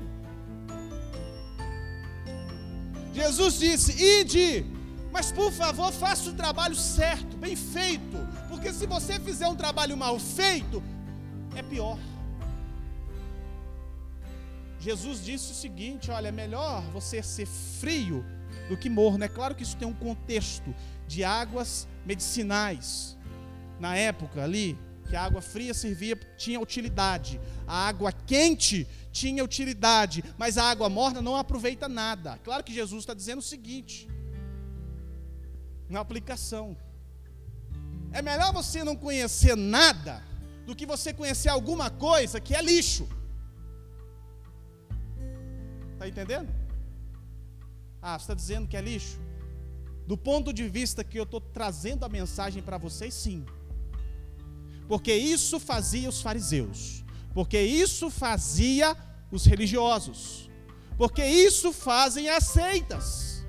Jesus 3.15 3.59
disse: 3.59 3.93
Ide, 4.21 4.67
mas 5.13 5.31
por 5.31 5.53
favor, 5.53 5.93
faça 5.93 6.29
o 6.31 6.35
trabalho 6.35 6.75
certo, 6.75 7.37
bem 7.37 7.55
feito, 7.55 8.19
porque 8.49 8.73
se 8.73 8.87
você 8.87 9.21
fizer 9.21 9.47
um 9.47 9.55
trabalho 9.55 9.97
mal 9.97 10.19
feito, 10.19 10.83
é 11.55 11.63
pior. 11.63 11.99
Jesus 14.81 15.25
disse 15.25 15.53
o 15.53 15.55
seguinte: 15.55 16.11
olha, 16.11 16.29
é 16.29 16.33
melhor 16.33 16.83
você 16.93 17.23
ser 17.23 17.47
frio 17.47 18.25
do 18.69 18.77
que 18.77 18.91
morno. 18.91 19.25
É 19.25 19.29
claro 19.29 19.55
que 19.55 19.63
isso 19.63 19.77
tem 19.77 19.87
um 19.87 19.95
contexto 19.95 20.75
de 21.07 21.23
águas 21.23 21.87
medicinais. 22.05 23.17
Na 23.79 23.97
época 23.97 24.43
ali, 24.43 24.79
que 25.09 25.17
a 25.17 25.23
água 25.23 25.41
fria 25.41 25.75
servia, 25.75 26.17
tinha 26.37 26.61
utilidade. 26.61 27.41
A 27.67 27.89
água 27.89 28.13
quente 28.13 28.87
tinha 29.13 29.45
utilidade, 29.45 30.25
mas 30.37 30.59
a 30.59 30.65
água 30.65 30.89
morna 30.89 31.23
não 31.23 31.37
aproveita 31.37 31.89
nada. 31.89 32.39
Claro 32.43 32.65
que 32.65 32.75
Jesus 32.75 33.03
está 33.03 33.15
dizendo 33.15 33.39
o 33.39 33.43
seguinte: 33.43 34.09
na 35.89 36.01
aplicação, 36.01 36.77
é 38.13 38.23
melhor 38.23 38.53
você 38.53 38.83
não 38.83 38.97
conhecer 38.97 39.57
nada 39.57 40.23
do 40.67 40.75
que 40.75 40.87
você 40.87 41.13
conhecer 41.13 41.49
alguma 41.49 41.91
coisa 41.91 42.41
que 42.41 42.55
é 42.55 42.63
lixo. 42.63 43.09
Está 45.93 46.09
entendendo? 46.09 46.53
Ah, 48.01 48.19
você 48.19 48.25
está 48.25 48.35
dizendo 48.35 48.69
que 48.69 48.77
é 48.77 48.81
lixo? 48.81 49.19
Do 50.07 50.17
ponto 50.17 50.53
de 50.53 50.69
vista 50.69 51.03
que 51.03 51.19
eu 51.19 51.25
estou 51.25 51.41
trazendo 51.41 52.05
a 52.05 52.09
mensagem 52.09 52.63
para 52.63 52.77
vocês, 52.77 53.15
sim. 53.15 53.45
Porque 54.87 55.15
isso 55.15 55.59
fazia 55.59 56.09
os 56.09 56.21
fariseus 56.21 57.05
porque 57.35 57.61
isso 57.61 58.09
fazia 58.09 58.97
os 59.31 59.45
religiosos, 59.45 60.49
porque 60.97 61.25
isso 61.27 61.73
fazem 61.73 62.29
as 62.29 62.45
seitas. 62.45 63.45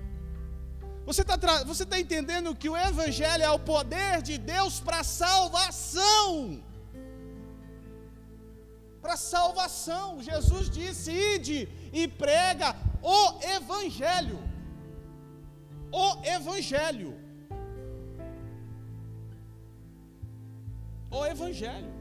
Você 1.05 1.21
está 1.21 1.63
você 1.63 1.85
tá 1.85 1.99
entendendo 1.99 2.55
que 2.55 2.67
o 2.67 2.75
Evangelho 2.75 3.43
é 3.43 3.51
o 3.51 3.59
poder 3.59 4.23
de 4.23 4.39
Deus 4.39 4.79
para 4.79 5.03
salvação. 5.03 6.63
Para 8.99 9.15
salvação. 9.15 10.19
Jesus 10.23 10.67
disse: 10.67 11.11
ide 11.11 11.69
e 11.93 12.07
prega 12.07 12.75
o 13.03 13.39
Evangelho. 13.57 14.39
O 15.91 16.25
Evangelho. 16.25 17.24
o 21.15 21.25
Evangelho. 21.25 21.93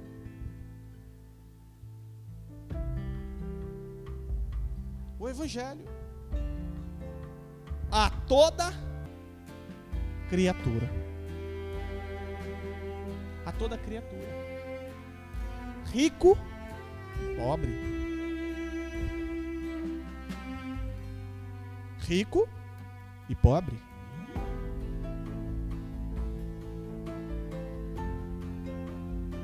O 5.18 5.29
Evangelho. 5.29 5.85
A 7.92 8.11
toda 8.27 8.72
criatura. 10.29 10.90
A 13.46 13.53
toda 13.53 13.79
criatura. 13.79 14.44
Rico, 15.92 16.37
pobre. 17.37 17.72
Rico 22.00 22.48
e 23.29 23.35
pobre. 23.37 23.93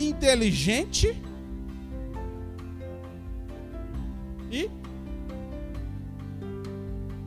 Inteligente 0.01 1.23
e 4.51 4.71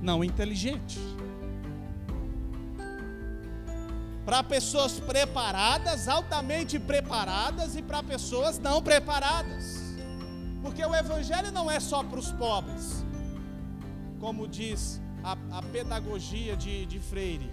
não 0.02 0.24
inteligente. 0.24 1.00
Para 4.26 4.44
pessoas 4.44 5.00
preparadas, 5.00 6.08
altamente 6.08 6.80
preparadas, 6.80 7.76
e 7.76 7.82
para 7.82 8.02
pessoas 8.04 8.60
não 8.60 8.82
preparadas. 8.82 9.82
Porque 10.62 10.84
o 10.84 10.96
Evangelho 10.96 11.52
não 11.52 11.70
é 11.70 11.80
só 11.80 12.04
para 12.04 12.20
os 12.20 12.32
pobres, 12.32 13.06
como 14.20 14.48
diz 14.48 15.02
a, 15.24 15.38
a 15.58 15.62
pedagogia 15.62 16.56
de, 16.56 16.86
de 16.86 17.00
Freire, 17.00 17.52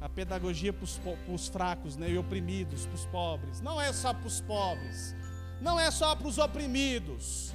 a 0.00 0.08
pedagogia 0.08 0.72
para 0.72 0.84
os 1.32 1.48
fracos 1.48 1.96
né, 1.96 2.10
e 2.10 2.18
oprimidos, 2.18 2.86
para 2.86 2.94
os 2.94 3.06
pobres. 3.06 3.60
Não 3.60 3.80
é 3.80 3.92
só 3.92 4.12
para 4.12 4.26
os 4.26 4.40
pobres, 4.40 5.14
não 5.60 5.78
é 5.78 5.90
só 5.90 6.14
para 6.14 6.28
os 6.28 6.38
oprimidos, 6.38 7.52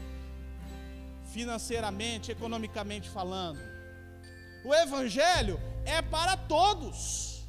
financeiramente, 1.32 2.32
economicamente 2.32 3.10
falando. 3.10 3.60
O 4.64 4.74
Evangelho 4.74 5.60
é 5.86 6.02
para 6.02 6.36
todos. 6.38 7.46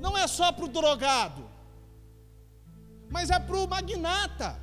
Não 0.00 0.16
é 0.16 0.26
só 0.26 0.52
para 0.52 0.64
o 0.64 0.68
drogado, 0.68 1.48
mas 3.10 3.30
é 3.30 3.38
para 3.38 3.56
o 3.56 3.68
magnata, 3.68 4.60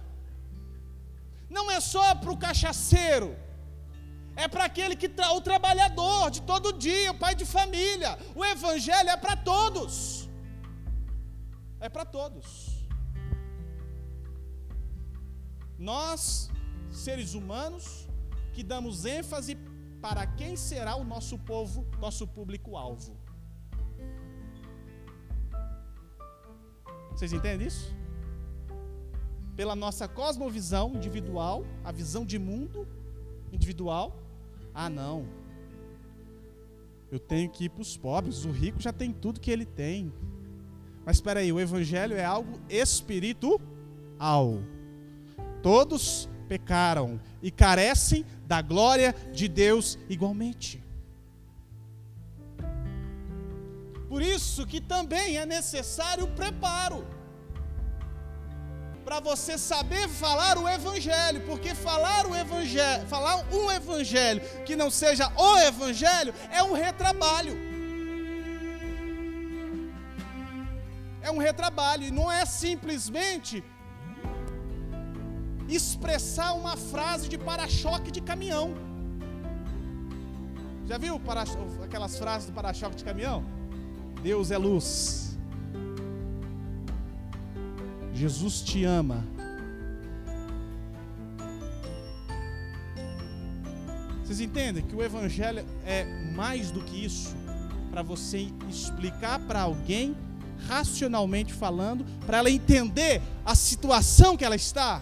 não 1.50 1.70
é 1.72 1.80
só 1.80 2.16
para 2.16 2.32
o 2.32 2.38
cachaceiro, 2.38 3.36
é 4.36 4.48
para 4.48 4.66
aquele 4.66 4.96
que 4.96 5.10
tra 5.10 5.34
o 5.34 5.42
trabalhador 5.42 6.32
de 6.32 6.42
todo 6.42 6.74
dia, 6.74 7.12
o 7.12 7.18
pai 7.18 7.36
de 7.36 7.46
família. 7.46 8.18
O 8.36 8.44
evangelho 8.44 9.10
é 9.10 9.18
para 9.18 9.36
todos. 9.36 10.30
É 11.80 11.90
para 11.90 12.06
todos. 12.06 12.46
Nós, 15.78 16.50
seres 16.92 17.34
humanos, 17.34 18.08
que 18.54 18.64
damos 18.64 19.06
ênfase 19.06 19.56
para 20.02 20.26
quem 20.26 20.56
será 20.56 20.96
o 20.96 21.04
nosso 21.04 21.38
povo, 21.38 21.86
nosso 22.00 22.28
público-alvo. 22.28 23.18
Vocês 27.12 27.34
entendem 27.34 27.68
isso? 27.68 27.94
Pela 29.56 29.76
nossa 29.76 30.08
cosmovisão 30.08 30.94
individual, 30.96 31.64
a 31.84 31.92
visão 31.92 32.26
de 32.26 32.40
mundo 32.40 32.88
individual. 33.52 34.21
Ah, 34.74 34.90
não. 34.90 35.28
Eu 37.12 37.20
tenho 37.20 37.50
que 37.50 37.66
ir 37.66 37.70
para 37.70 37.82
os 37.82 37.98
pobres. 37.98 38.46
O 38.46 38.52
rico 38.52 38.82
já 38.82 38.94
tem 38.94 39.12
tudo 39.12 39.40
que 39.40 39.52
ele 39.52 39.66
tem. 39.66 40.14
Mas 41.06 41.18
espera 41.18 41.40
aí, 41.40 41.52
o 41.52 41.60
evangelho 41.60 42.16
é 42.16 42.24
algo 42.24 42.60
espiritual. 42.70 43.60
Todos 45.62 46.30
pecaram 46.48 47.20
e 47.42 47.52
carecem 47.52 48.26
da 48.46 48.62
glória 48.62 49.16
de 49.34 49.48
Deus 49.48 49.98
igualmente. 50.10 50.84
Por 54.08 54.22
isso 54.22 54.66
que 54.66 54.82
também 54.82 55.38
é 55.38 55.46
necessário 55.46 56.28
preparo 56.28 57.06
para 59.12 59.20
você 59.20 59.58
saber 59.58 60.08
falar 60.08 60.58
o 60.58 60.70
evangelho, 60.70 61.42
porque 61.46 61.76
falar 61.76 62.26
o 62.26 62.34
evangelho, 62.34 63.06
falar 63.08 63.44
um 63.52 63.70
evangelho 63.70 64.42
que 64.64 64.74
não 64.74 64.90
seja 64.90 65.30
o 65.36 65.58
evangelho 65.58 66.34
é 66.50 66.64
um 66.64 66.72
retrabalho. 66.72 67.58
É 71.22 71.30
um 71.30 71.40
retrabalho 71.40 72.04
e 72.04 72.12
não 72.20 72.32
é 72.32 72.46
simplesmente 72.46 73.62
expressar 75.68 76.54
uma 76.54 76.78
frase 76.78 77.28
de 77.28 77.38
para-choque 77.38 78.12
de 78.12 78.22
caminhão. 78.22 78.74
Já 80.86 80.98
viu 80.98 81.20
para, 81.20 81.44
aquelas 81.84 82.18
frases 82.18 82.48
do 82.48 82.54
para-choque 82.54 82.96
de 82.96 83.04
caminhão? 83.04 83.44
Deus 84.24 84.52
é 84.52 84.58
luz. 84.58 85.31
Jesus 88.22 88.62
te 88.62 88.84
ama. 88.86 89.26
Vocês 94.24 94.40
entendem 94.40 94.86
que 94.86 94.96
o 94.96 95.02
Evangelho 95.02 95.66
é 95.84 96.06
mais 96.36 96.70
do 96.70 96.82
que 96.82 97.04
isso? 97.04 97.36
Para 97.90 98.04
você 98.04 98.48
explicar 98.70 99.40
para 99.40 99.62
alguém, 99.62 100.16
racionalmente 100.68 101.52
falando, 101.52 102.06
para 102.28 102.38
ela 102.38 102.52
entender 102.52 103.24
a 103.44 103.56
situação 103.56 104.38
que 104.38 104.46
ela 104.46 104.56
está. 104.56 105.02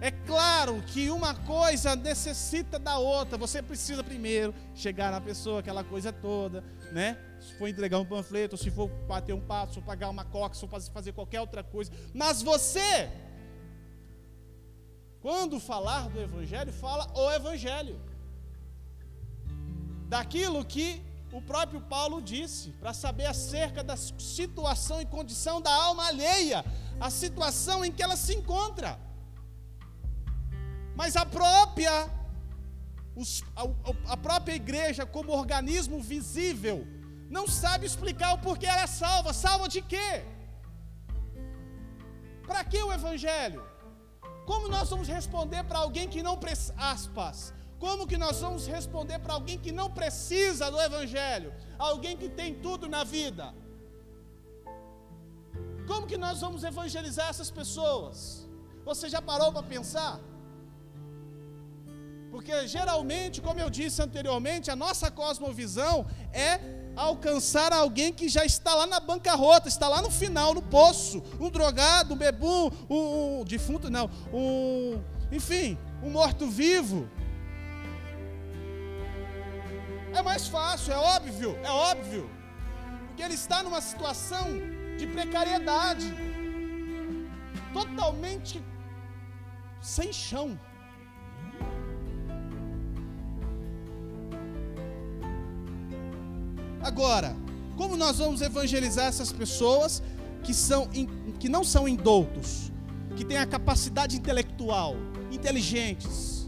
É 0.00 0.12
claro 0.12 0.80
que 0.86 1.10
uma 1.10 1.34
coisa 1.34 1.96
necessita 1.96 2.78
da 2.78 2.96
outra. 2.96 3.36
Você 3.36 3.60
precisa 3.60 4.04
primeiro 4.04 4.54
chegar 4.72 5.10
na 5.10 5.20
pessoa, 5.20 5.58
aquela 5.58 5.82
coisa 5.82 6.12
toda, 6.12 6.62
né? 6.96 7.18
Se 7.38 7.52
for 7.58 7.68
entregar 7.68 7.98
um 7.98 8.08
panfleto, 8.12 8.56
se 8.56 8.70
for 8.70 8.88
bater 9.12 9.34
um 9.34 9.44
passo, 9.52 9.74
se 9.74 9.80
for 9.80 9.86
pagar 9.92 10.08
uma 10.08 10.24
coca, 10.24 10.54
se 10.54 10.66
for 10.66 10.80
fazer 10.98 11.12
qualquer 11.12 11.40
outra 11.46 11.62
coisa. 11.62 11.92
Mas 12.14 12.42
você, 12.50 13.10
quando 15.20 15.60
falar 15.60 16.08
do 16.08 16.18
Evangelho, 16.28 16.72
fala 16.72 17.04
o 17.14 17.30
Evangelho. 17.30 18.00
Daquilo 20.08 20.64
que 20.64 20.88
o 21.38 21.42
próprio 21.42 21.82
Paulo 21.82 22.22
disse, 22.22 22.70
para 22.80 22.94
saber 22.94 23.26
acerca 23.26 23.84
da 23.84 23.96
situação 23.96 24.98
e 25.02 25.06
condição 25.16 25.60
da 25.60 25.74
alma 25.88 26.06
alheia, 26.06 26.64
a 26.98 27.10
situação 27.10 27.84
em 27.84 27.92
que 27.92 28.02
ela 28.02 28.16
se 28.16 28.34
encontra. 28.34 28.98
Mas 30.94 31.14
a 31.14 31.26
própria, 31.26 31.94
os, 33.16 33.42
a, 33.56 33.62
a 34.12 34.16
própria 34.16 34.54
igreja, 34.54 35.06
como 35.06 35.32
organismo 35.32 36.00
visível, 36.02 36.86
não 37.30 37.48
sabe 37.48 37.86
explicar 37.86 38.34
o 38.34 38.38
porquê 38.38 38.66
ela 38.66 38.82
é 38.82 38.86
salva. 38.86 39.32
Salva 39.32 39.68
de 39.68 39.80
quê? 39.80 40.22
Para 42.46 42.62
que 42.62 42.80
o 42.82 42.92
evangelho? 42.92 43.62
Como 44.44 44.68
nós 44.68 44.88
vamos 44.90 45.08
responder 45.08 45.64
para 45.64 45.78
alguém 45.78 46.08
que 46.08 46.22
não 46.22 46.36
precisa, 46.36 46.74
aspas, 46.76 47.52
como 47.80 48.06
que 48.06 48.16
nós 48.16 48.40
vamos 48.40 48.66
responder 48.66 49.18
para 49.18 49.34
alguém 49.34 49.58
que 49.58 49.72
não 49.72 49.90
precisa 49.90 50.70
do 50.70 50.80
evangelho? 50.80 51.52
Alguém 51.78 52.16
que 52.16 52.28
tem 52.28 52.54
tudo 52.54 52.88
na 52.88 53.02
vida? 53.02 53.52
Como 55.86 56.06
que 56.06 56.16
nós 56.16 56.40
vamos 56.40 56.62
evangelizar 56.64 57.28
essas 57.28 57.50
pessoas? 57.50 58.46
Você 58.84 59.08
já 59.08 59.20
parou 59.20 59.52
para 59.52 59.62
pensar? 59.62 60.20
Porque 62.36 62.68
geralmente, 62.68 63.40
como 63.40 63.58
eu 63.58 63.70
disse 63.70 64.02
anteriormente, 64.02 64.70
a 64.70 64.76
nossa 64.76 65.10
cosmovisão 65.10 66.06
é 66.34 66.60
alcançar 66.94 67.72
alguém 67.72 68.12
que 68.12 68.28
já 68.28 68.44
está 68.44 68.74
lá 68.74 68.86
na 68.86 69.00
bancarrota, 69.00 69.68
está 69.68 69.88
lá 69.88 70.02
no 70.02 70.10
final, 70.10 70.52
no 70.52 70.60
poço, 70.60 71.22
um 71.40 71.48
drogado, 71.48 72.12
um 72.12 72.16
bebum, 72.18 72.70
um, 72.90 73.40
um 73.40 73.44
defunto, 73.44 73.88
não, 73.88 74.10
um, 74.34 75.02
enfim, 75.32 75.78
um 76.02 76.10
morto-vivo. 76.10 77.08
É 80.12 80.20
mais 80.20 80.46
fácil, 80.46 80.92
é 80.92 80.98
óbvio, 80.98 81.58
é 81.64 81.70
óbvio, 81.70 82.30
porque 83.06 83.22
ele 83.22 83.32
está 83.32 83.62
numa 83.62 83.80
situação 83.80 84.46
de 84.98 85.06
precariedade, 85.06 86.14
totalmente 87.72 88.62
sem 89.80 90.12
chão. 90.12 90.60
Agora, 96.86 97.36
como 97.76 97.96
nós 97.96 98.18
vamos 98.18 98.40
evangelizar 98.40 99.06
essas 99.06 99.32
pessoas 99.32 100.00
que, 100.44 100.54
são, 100.54 100.88
que 101.40 101.48
não 101.48 101.64
são 101.64 101.88
indoutos, 101.88 102.70
que 103.16 103.24
têm 103.24 103.38
a 103.38 103.44
capacidade 103.44 104.16
intelectual, 104.16 104.94
inteligentes? 105.32 106.46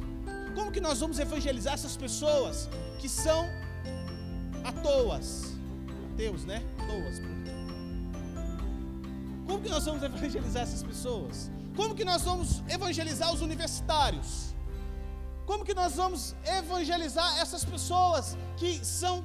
Como 0.55 0.70
que 0.70 0.80
nós 0.80 1.01
vamos 1.01 1.18
evangelizar 1.18 1.74
essas 1.74 1.97
pessoas 1.97 2.68
que 3.01 3.09
são 3.09 3.47
atoas? 4.62 5.55
Ateus, 6.12 6.45
né? 6.45 6.62
Atoas. 6.84 7.16
Como 9.45 9.61
que 9.61 9.68
nós 9.68 9.86
vamos 9.86 10.05
evangelizar 10.05 10.62
essas 10.62 10.84
pessoas? 10.84 11.51
Como 11.74 11.97
que 11.97 12.05
nós 12.05 12.22
vamos 12.22 12.62
evangelizar 12.68 13.34
os 13.34 13.41
universitários? 13.41 14.55
Como 15.47 15.64
que 15.64 15.74
nós 15.74 15.97
vamos 15.97 16.36
evangelizar 16.45 17.41
essas 17.41 17.64
pessoas 17.64 18.39
que 18.57 18.84
são 18.84 19.24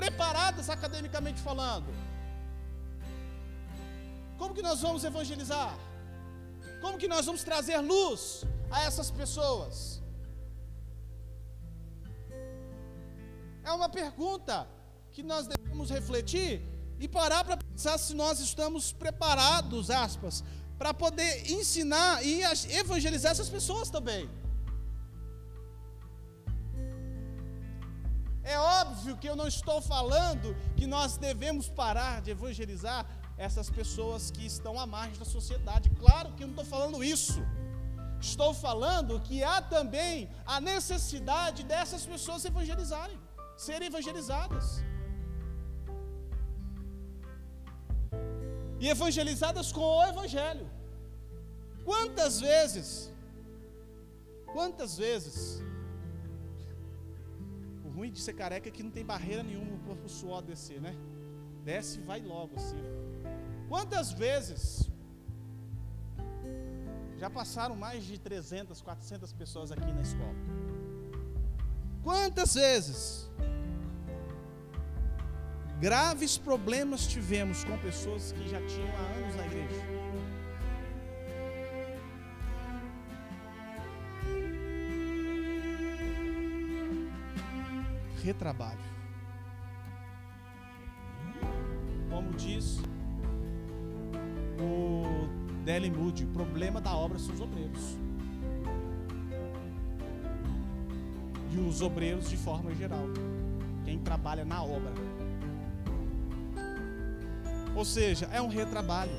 preparadas 0.00 0.68
academicamente 0.76 1.40
falando. 1.40 1.90
Como 4.38 4.54
que 4.54 4.62
nós 4.68 4.80
vamos 4.86 5.02
evangelizar? 5.10 5.74
Como 6.82 6.98
que 6.98 7.08
nós 7.08 7.24
vamos 7.26 7.42
trazer 7.42 7.78
luz 7.78 8.44
a 8.70 8.82
essas 8.88 9.10
pessoas? 9.10 10.00
É 13.64 13.72
uma 13.72 13.88
pergunta 13.88 14.68
que 15.10 15.22
nós 15.22 15.46
devemos 15.46 15.88
refletir 15.90 16.62
e 17.00 17.08
parar 17.08 17.42
para 17.44 17.56
pensar 17.56 17.96
se 17.98 18.14
nós 18.14 18.38
estamos 18.38 18.92
preparados, 18.92 19.90
aspas, 19.90 20.44
para 20.78 20.92
poder 20.92 21.50
ensinar 21.50 22.24
e 22.24 22.42
evangelizar 22.82 23.32
essas 23.32 23.48
pessoas 23.48 23.88
também. 23.90 24.28
É 28.54 28.56
óbvio 28.80 29.16
que 29.20 29.28
eu 29.30 29.36
não 29.40 29.48
estou 29.48 29.78
falando 29.82 30.48
que 30.78 30.86
nós 30.86 31.16
devemos 31.26 31.68
parar 31.68 32.16
de 32.24 32.30
evangelizar 32.30 33.00
essas 33.46 33.68
pessoas 33.78 34.30
que 34.34 34.44
estão 34.46 34.74
à 34.82 34.86
margem 34.86 35.18
da 35.22 35.28
sociedade. 35.36 35.90
Claro 36.02 36.32
que 36.34 36.42
eu 36.44 36.48
não 36.50 36.54
estou 36.54 36.68
falando 36.74 37.02
isso. 37.02 37.40
Estou 38.20 38.54
falando 38.54 39.20
que 39.26 39.42
há 39.42 39.58
também 39.60 40.30
a 40.54 40.60
necessidade 40.60 41.64
dessas 41.72 42.06
pessoas 42.12 42.42
se 42.42 42.48
evangelizarem, 42.52 43.18
serem 43.56 43.88
evangelizadas. 43.88 44.66
E 48.78 48.88
evangelizadas 48.88 49.72
com 49.72 49.86
o 49.96 50.04
Evangelho. 50.12 50.70
Quantas 51.84 52.40
vezes, 52.40 52.88
quantas 54.54 54.96
vezes, 55.04 55.36
ruim 57.96 58.10
de 58.10 58.20
ser 58.20 58.34
careca 58.34 58.68
é 58.68 58.70
que 58.70 58.82
não 58.82 58.90
tem 58.90 59.04
barreira 59.04 59.42
nenhuma 59.42 59.78
para 59.78 60.04
o 60.04 60.08
suor 60.08 60.42
descer, 60.42 60.80
né? 60.80 60.94
Desce 61.64 61.98
e 61.98 62.02
vai 62.02 62.20
logo 62.20 62.54
assim. 62.56 62.76
Quantas 63.68 64.12
vezes 64.12 64.90
já 67.16 67.30
passaram 67.30 67.74
mais 67.74 68.04
de 68.04 68.18
300, 68.18 68.82
400 68.82 69.32
pessoas 69.32 69.72
aqui 69.72 69.90
na 69.90 70.02
escola? 70.02 70.36
Quantas 72.02 72.54
vezes 72.54 73.30
graves 75.80 76.36
problemas 76.36 77.06
tivemos 77.06 77.64
com 77.64 77.78
pessoas 77.78 78.32
que 78.32 78.46
já 78.46 78.60
tinham 78.66 78.94
há 78.94 79.06
anos 79.18 79.36
na 79.36 79.46
igreja? 79.46 79.95
Retrabalho. 88.26 88.80
Como 92.10 92.32
diz 92.32 92.80
o 94.60 95.28
Deli 95.64 95.88
Moody, 95.88 96.24
o 96.24 96.28
problema 96.30 96.80
da 96.80 96.92
obra 96.92 97.20
são 97.20 97.32
os 97.32 97.40
obreiros. 97.40 97.96
E 101.52 101.56
os 101.56 101.80
obreiros 101.80 102.28
de 102.28 102.36
forma 102.36 102.74
geral. 102.74 103.04
Quem 103.84 103.96
trabalha 104.00 104.44
na 104.44 104.60
obra. 104.60 104.92
Ou 107.76 107.84
seja, 107.84 108.28
é 108.32 108.42
um 108.42 108.48
retrabalho. 108.48 109.12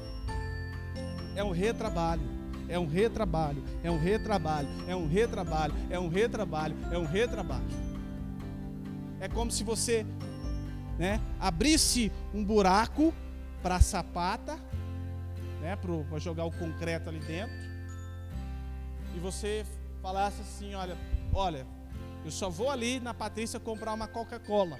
É 1.34 1.41
um 1.41 1.51
retrabalho. 1.51 2.36
É 2.68 2.78
um 2.78 2.86
retrabalho, 2.86 3.64
é 3.82 3.89
um 3.89 3.97
retrabalho, 3.97 4.68
é 4.89 4.93
um 4.93 5.08
retrabalho, 5.08 5.74
é 5.89 5.97
um 5.97 6.10
retrabalho, 6.10 6.76
é 6.91 6.97
um 6.97 7.05
retrabalho. 7.05 7.87
É 9.20 9.28
como 9.28 9.51
se 9.51 9.63
você 9.63 10.05
né, 10.97 11.22
abrisse 11.39 12.11
um 12.34 12.43
buraco 12.43 13.13
para 13.61 13.76
a 13.76 13.82
sapata 13.82 14.59
né, 15.59 15.76
para 15.76 16.20
jogar 16.20 16.45
o 16.45 16.51
concreto 16.51 17.09
ali 17.09 17.20
dentro, 17.20 17.55
e 19.15 19.20
você 19.20 19.65
falasse 20.01 20.41
assim: 20.41 20.74
olha, 20.76 20.97
olha, 21.34 21.65
eu 22.24 22.32
só 22.32 22.49
vou 22.49 22.70
ali 22.70 22.99
na 22.99 23.13
Patrícia 23.13 23.59
comprar 23.59 23.93
uma 23.93 24.07
Coca-Cola, 24.07 24.80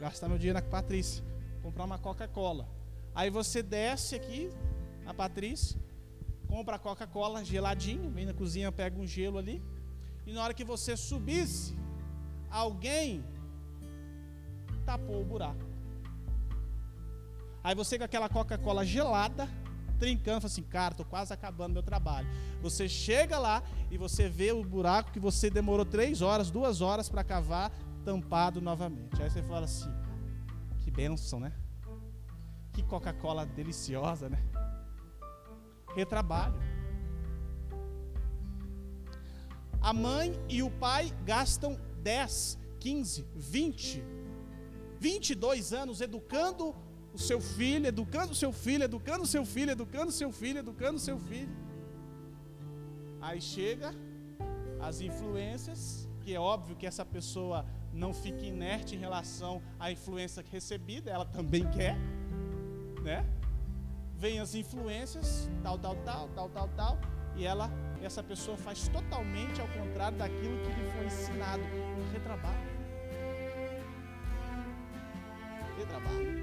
gastar 0.00 0.28
meu 0.28 0.38
dinheiro 0.38 0.58
na 0.58 0.64
Patrícia, 0.64 1.24
comprar 1.62 1.84
uma 1.84 1.98
Coca-Cola. 1.98 2.68
Aí 3.14 3.30
você 3.30 3.62
desce 3.62 4.14
aqui 4.14 4.50
na 5.04 5.12
Patrícia, 5.12 5.78
compra 6.46 6.76
a 6.76 6.78
Coca-Cola 6.78 7.44
geladinho, 7.44 8.10
vem 8.10 8.26
na 8.26 8.34
cozinha, 8.34 8.70
pega 8.70 8.98
um 8.98 9.06
gelo 9.06 9.38
ali, 9.38 9.62
e 10.26 10.32
na 10.32 10.42
hora 10.44 10.54
que 10.54 10.64
você 10.64 10.96
subisse, 10.96 11.74
alguém 12.50 13.24
tapou 14.88 15.20
o 15.20 15.24
buraco. 15.24 15.66
Aí 17.62 17.74
você 17.74 17.98
com 17.98 18.04
aquela 18.04 18.26
Coca-Cola 18.26 18.86
gelada, 18.86 19.46
trincando, 19.98 20.46
assim, 20.46 20.62
cara, 20.62 20.92
estou 20.92 21.04
quase 21.04 21.30
acabando 21.30 21.74
meu 21.74 21.82
trabalho. 21.82 22.26
Você 22.62 22.88
chega 22.88 23.38
lá 23.38 23.62
e 23.90 23.98
você 23.98 24.30
vê 24.30 24.50
o 24.50 24.64
buraco 24.64 25.12
que 25.12 25.20
você 25.20 25.50
demorou 25.50 25.84
três 25.84 26.22
horas, 26.22 26.50
duas 26.50 26.80
horas 26.80 27.06
para 27.06 27.22
cavar, 27.22 27.70
tampado 28.02 28.62
novamente. 28.62 29.22
Aí 29.22 29.28
você 29.28 29.42
fala 29.42 29.66
assim, 29.66 29.92
que 30.78 30.90
bênção, 30.90 31.38
né? 31.38 31.52
Que 32.72 32.82
Coca-Cola 32.82 33.44
deliciosa, 33.44 34.30
né? 34.30 34.42
Retrabalho. 35.94 36.58
A 39.82 39.92
mãe 39.92 40.32
e 40.48 40.62
o 40.62 40.70
pai 40.70 41.12
gastam 41.26 41.78
10, 42.02 42.58
15, 42.80 43.26
20, 43.34 44.17
22 45.00 45.72
anos 45.72 46.00
educando 46.00 46.74
o 47.12 47.18
seu 47.18 47.40
filho, 47.40 47.86
educando 47.86 48.32
o 48.32 48.34
seu 48.34 48.52
filho, 48.52 48.84
educando 48.84 49.24
o 49.24 49.26
seu 49.26 49.44
filho, 49.44 49.70
educando 49.70 50.08
o 50.08 50.12
seu 50.12 50.30
filho, 50.30 50.58
educando 50.58 50.96
o 50.96 51.00
seu 51.00 51.18
filho. 51.18 51.56
Aí 53.20 53.40
chega 53.40 53.94
as 54.80 55.00
influências, 55.00 56.08
que 56.20 56.34
é 56.34 56.40
óbvio 56.40 56.76
que 56.76 56.86
essa 56.86 57.04
pessoa 57.04 57.64
não 57.92 58.12
fica 58.14 58.44
inerte 58.44 58.94
em 58.94 58.98
relação 58.98 59.62
à 59.78 59.90
influência 59.90 60.44
recebida, 60.50 61.10
ela 61.10 61.24
também 61.24 61.68
quer, 61.70 61.96
né? 63.02 63.26
Vem 64.14 64.40
as 64.40 64.54
influências, 64.54 65.48
tal, 65.62 65.78
tal, 65.78 65.96
tal, 65.96 66.28
tal, 66.28 66.48
tal, 66.50 66.68
tal, 66.76 66.98
e 67.36 67.44
ela, 67.44 67.70
essa 68.02 68.22
pessoa 68.22 68.56
faz 68.56 68.88
totalmente 68.88 69.60
ao 69.60 69.68
contrário 69.68 70.18
daquilo 70.18 70.58
que 70.60 70.68
lhe 70.68 70.90
foi 70.90 71.06
ensinado, 71.06 71.62
retrabalho. 72.12 72.77
Retrabalho. 75.98 76.38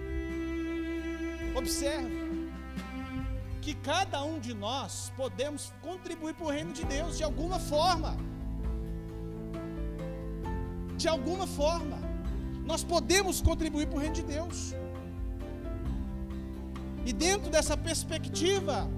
Observe 1.55 2.25
que 3.61 3.73
cada 3.73 4.23
um 4.23 4.39
de 4.39 4.53
nós 4.53 5.11
podemos 5.15 5.73
contribuir 5.81 6.35
para 6.35 6.45
o 6.45 6.49
reino 6.49 6.71
de 6.73 6.83
Deus 6.85 7.17
de 7.17 7.23
alguma 7.23 7.59
forma. 7.59 8.15
De 10.97 11.07
alguma 11.07 11.47
forma. 11.47 11.97
Nós 12.65 12.83
podemos 12.83 13.41
contribuir 13.41 13.87
para 13.87 13.97
o 13.97 13.99
reino 13.99 14.15
de 14.15 14.23
Deus. 14.23 14.75
E 17.05 17.13
dentro 17.13 17.49
dessa 17.49 17.77
perspectiva 17.77 18.89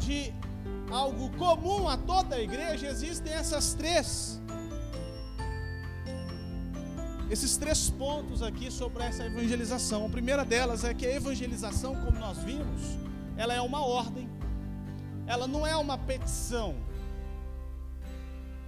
de 0.00 0.32
algo 0.90 1.30
comum 1.36 1.88
a 1.88 1.96
toda 1.96 2.36
a 2.36 2.40
igreja, 2.40 2.86
existem 2.86 3.32
essas 3.32 3.74
três 3.74 4.40
esses 7.30 7.56
três 7.56 7.90
pontos 7.90 8.42
aqui 8.42 8.70
sobre 8.70 9.02
essa 9.02 9.24
evangelização. 9.24 10.06
A 10.06 10.08
primeira 10.08 10.44
delas 10.44 10.84
é 10.84 10.94
que 10.94 11.06
a 11.06 11.14
evangelização, 11.14 11.94
como 12.04 12.18
nós 12.18 12.38
vimos, 12.38 12.96
ela 13.36 13.52
é 13.52 13.60
uma 13.60 13.84
ordem. 13.84 14.28
Ela 15.26 15.46
não 15.46 15.66
é 15.66 15.76
uma 15.76 15.98
petição. 15.98 16.76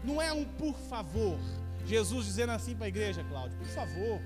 Não 0.02 0.20
é 0.20 0.32
um 0.32 0.44
por 0.44 0.74
favor. 0.74 1.38
Jesus 1.86 2.26
dizendo 2.26 2.50
assim 2.52 2.74
para 2.74 2.86
a 2.86 2.88
igreja, 2.88 3.24
Cláudio, 3.24 3.56
por 3.56 3.68
favor, 3.68 4.20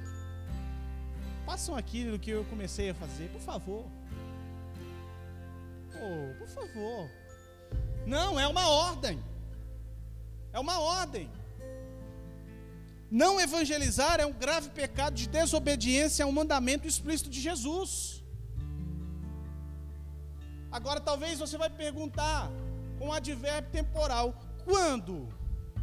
façam 1.47 1.77
aquilo 1.77 2.19
que 2.19 2.31
eu 2.31 2.45
comecei 2.47 2.91
a 2.91 2.95
fazer, 2.95 3.29
por 3.29 3.41
favor. 3.41 3.85
Oh, 5.95 6.35
por 6.39 6.49
favor. 6.49 7.11
Não, 8.07 8.41
é 8.41 8.49
uma 8.49 8.69
ordem. 8.69 9.23
É 10.53 10.59
uma 10.59 10.81
ordem. 10.81 11.31
Não 13.21 13.33
evangelizar 13.39 14.15
é 14.21 14.27
um 14.29 14.37
grave 14.45 14.69
pecado 14.71 15.15
de 15.21 15.27
desobediência 15.29 16.25
a 16.25 16.29
um 16.29 16.37
mandamento 16.41 16.87
explícito 16.91 17.29
de 17.35 17.41
Jesus. 17.47 17.91
Agora, 20.79 20.99
talvez 21.09 21.39
você 21.39 21.59
vai 21.63 21.69
perguntar 21.69 22.51
com 22.99 23.09
um 23.09 23.13
advérbio 23.13 23.71
temporal: 23.71 24.27
quando? 24.65 25.29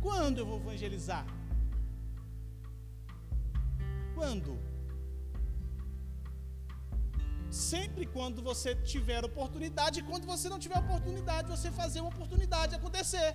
Quando 0.05 0.39
eu 0.39 0.47
vou 0.47 0.59
evangelizar? 0.63 1.23
Quando? 4.15 4.57
Sempre 7.51 8.07
quando 8.07 8.41
você 8.41 8.73
tiver 8.93 9.23
oportunidade, 9.23 9.99
e 9.99 10.07
quando 10.09 10.25
você 10.33 10.49
não 10.49 10.59
tiver 10.65 10.79
oportunidade, 10.79 11.47
você 11.55 11.69
fazer 11.83 11.99
uma 12.01 12.09
oportunidade 12.09 12.73
acontecer. 12.73 13.29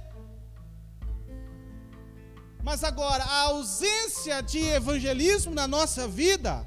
Mas 2.64 2.82
agora, 2.82 3.22
a 3.22 3.40
ausência 3.42 4.42
de 4.42 4.58
evangelismo 4.58 5.54
na 5.54 5.68
nossa 5.68 6.08
vida 6.08 6.66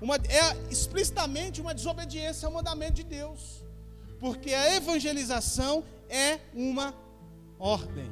uma, 0.00 0.16
é 0.16 0.42
explicitamente 0.68 1.60
uma 1.60 1.72
desobediência 1.72 2.46
ao 2.46 2.52
mandamento 2.52 2.94
de 2.94 3.04
Deus. 3.04 3.64
Porque 4.18 4.52
a 4.52 4.74
evangelização 4.74 5.84
é 6.08 6.40
uma 6.52 6.92
ordem. 7.60 8.10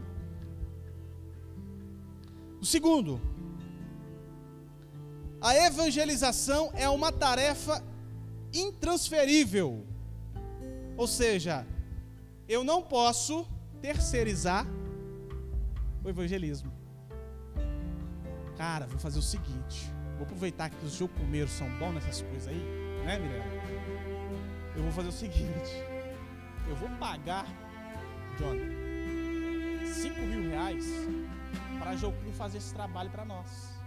O 2.61 2.65
segundo, 2.65 3.21
A 5.43 5.57
evangelização 5.57 6.71
é 6.75 6.87
uma 6.89 7.11
tarefa 7.11 7.83
intransferível. 8.53 9.87
Ou 10.99 11.07
seja, 11.07 11.67
eu 12.47 12.63
não 12.63 12.83
posso 12.83 13.47
terceirizar 13.81 14.67
o 16.03 16.09
evangelismo. 16.09 16.73
Cara, 18.57 18.87
vou 18.87 18.99
fazer 18.99 19.19
o 19.19 19.23
seguinte: 19.23 19.91
vou 20.17 20.25
aproveitar 20.25 20.71
que 20.71 20.85
os 20.85 20.93
seus 20.93 21.11
comeiros 21.13 21.51
são 21.53 21.69
bons 21.79 21.95
nessas 21.95 22.23
coisas 22.23 22.49
aí, 22.49 22.63
né, 23.05 23.19
Mirella? 23.19 23.45
Eu 24.77 24.83
vou 24.83 24.93
fazer 24.93 25.09
o 25.09 25.13
seguinte: 25.13 25.71
eu 26.69 26.77
vou 26.77 26.89
pagar, 26.99 27.47
John, 28.39 28.57
5 29.93 30.21
mil 30.21 30.51
reais 30.51 30.87
para 31.79 31.97
Jocum 31.97 32.33
fazer 32.33 32.59
esse 32.59 32.73
trabalho 32.73 33.11
para 33.11 33.25
nós. 33.25 33.79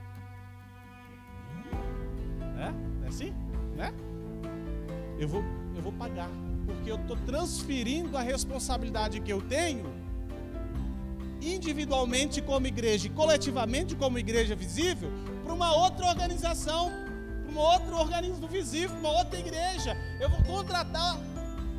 Né? 2.56 2.74
É 3.04 3.08
assim? 3.08 3.34
Né? 3.76 3.94
Eu 5.20 5.28
vou, 5.28 5.44
eu 5.76 5.82
vou 5.82 5.94
pagar, 5.94 6.30
porque 6.66 6.92
eu 6.92 6.96
estou 6.96 7.16
transferindo 7.18 8.18
a 8.18 8.22
responsabilidade 8.22 9.20
que 9.22 9.32
eu 9.32 9.42
tenho, 9.42 10.03
individualmente 11.44 12.42
como 12.42 12.68
igreja 12.68 13.08
e 13.08 13.10
coletivamente 13.10 13.96
como 13.96 14.18
igreja 14.18 14.56
visível, 14.56 15.12
para 15.44 15.54
uma 15.54 15.76
outra 15.76 16.08
organização, 16.08 16.92
para 17.44 17.54
um 17.54 17.58
outro 17.58 17.96
organismo 17.98 18.48
visível, 18.48 18.96
uma 18.98 19.12
outra 19.12 19.40
igreja. 19.40 19.96
Eu 20.20 20.30
vou 20.30 20.44
contratar 20.44 21.18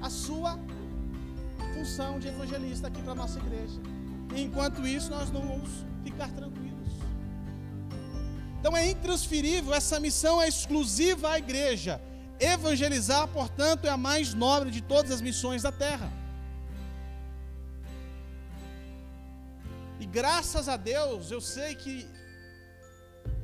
a 0.03 0.11
sua 0.11 0.59
função 1.75 2.19
de 2.19 2.29
evangelista 2.29 2.89
aqui 2.89 3.03
para 3.03 3.13
a 3.13 3.17
nossa 3.17 3.39
igreja. 3.39 3.81
E 4.35 4.43
enquanto 4.43 4.87
isso, 4.87 5.11
nós 5.11 5.31
não 5.31 5.41
vamos 5.41 5.71
ficar 6.03 6.29
tranquilos. 6.31 6.93
Então 8.61 8.77
é 8.77 8.91
intransferível, 8.91 9.75
essa 9.75 10.01
missão 10.01 10.41
é 10.41 10.49
exclusiva 10.49 11.31
à 11.31 11.39
igreja. 11.39 12.01
Evangelizar, 12.41 13.29
portanto, 13.29 13.85
é 13.85 13.91
a 13.91 13.97
mais 13.97 14.35
nobre 14.35 14.71
de 14.71 14.81
todas 14.81 15.11
as 15.11 15.21
missões 15.21 15.63
da 15.63 15.71
terra. 15.71 16.11
Graças 20.19 20.67
a 20.75 20.77
Deus, 20.77 21.31
eu 21.37 21.41
sei 21.55 21.71
que 21.83 21.95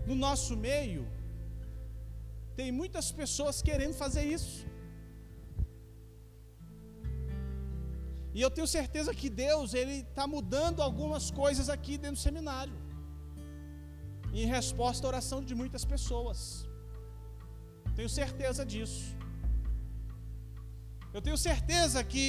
no 0.08 0.14
nosso 0.26 0.52
meio 0.68 1.02
tem 2.58 2.68
muitas 2.80 3.06
pessoas 3.20 3.62
querendo 3.68 3.94
fazer 4.02 4.24
isso. 4.36 4.58
E 8.36 8.40
eu 8.44 8.50
tenho 8.56 8.68
certeza 8.78 9.12
que 9.20 9.28
Deus 9.46 9.74
ele 9.80 9.96
está 10.10 10.26
mudando 10.36 10.80
algumas 10.88 11.24
coisas 11.42 11.68
aqui 11.76 11.94
dentro 12.04 12.18
do 12.18 12.24
seminário 12.28 12.76
em 14.40 14.46
resposta 14.58 15.04
à 15.06 15.08
oração 15.12 15.40
de 15.48 15.54
muitas 15.60 15.84
pessoas. 15.94 16.40
Tenho 17.96 18.10
certeza 18.20 18.64
disso. 18.72 19.04
Eu 21.12 21.20
tenho 21.26 21.38
certeza 21.48 22.04
que 22.12 22.26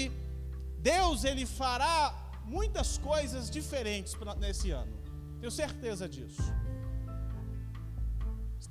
Deus 0.91 1.23
ele 1.31 1.45
fará 1.45 1.97
muitas 2.51 2.97
coisas 2.97 3.49
diferentes 3.49 4.13
nesse 4.37 4.71
ano. 4.71 4.91
Tenho 5.39 5.51
certeza 5.51 6.07
disso. 6.09 6.43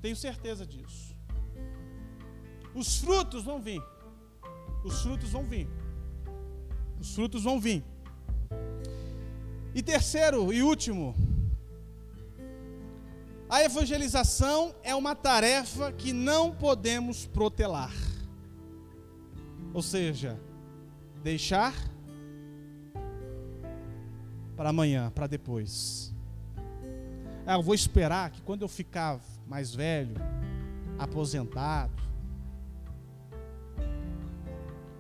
Tenho 0.03 0.17
certeza 0.17 0.67
disso. 0.67 1.17
Os 2.75 2.99
frutos 2.99 3.43
vão 3.43 3.61
vir. 3.61 3.83
Os 4.85 5.03
frutos 5.03 5.31
vão 5.31 5.45
vir. 5.45 5.69
Os 7.01 7.15
frutos 7.15 7.43
vão 7.43 7.59
vir. 7.59 7.83
E 9.75 9.83
terceiro 9.83 10.53
e 10.53 10.63
último, 10.63 11.15
a 13.49 13.63
evangelização 13.63 14.75
é 14.83 14.95
uma 14.95 15.15
tarefa 15.15 15.91
que 15.93 16.13
não 16.13 16.55
podemos 16.55 17.27
protelar. 17.27 17.93
Ou 19.73 19.83
seja, 19.83 20.39
deixar 21.23 21.75
para 24.61 24.69
amanhã, 24.69 25.11
para 25.15 25.27
depois. 25.27 26.15
Ah, 27.47 27.55
eu 27.55 27.63
vou 27.63 27.75
esperar 27.75 28.31
que 28.31 28.43
quando 28.43 28.61
eu 28.61 28.69
ficar 28.69 29.19
mais 29.49 29.75
velho, 29.75 30.15
aposentado, 30.99 31.95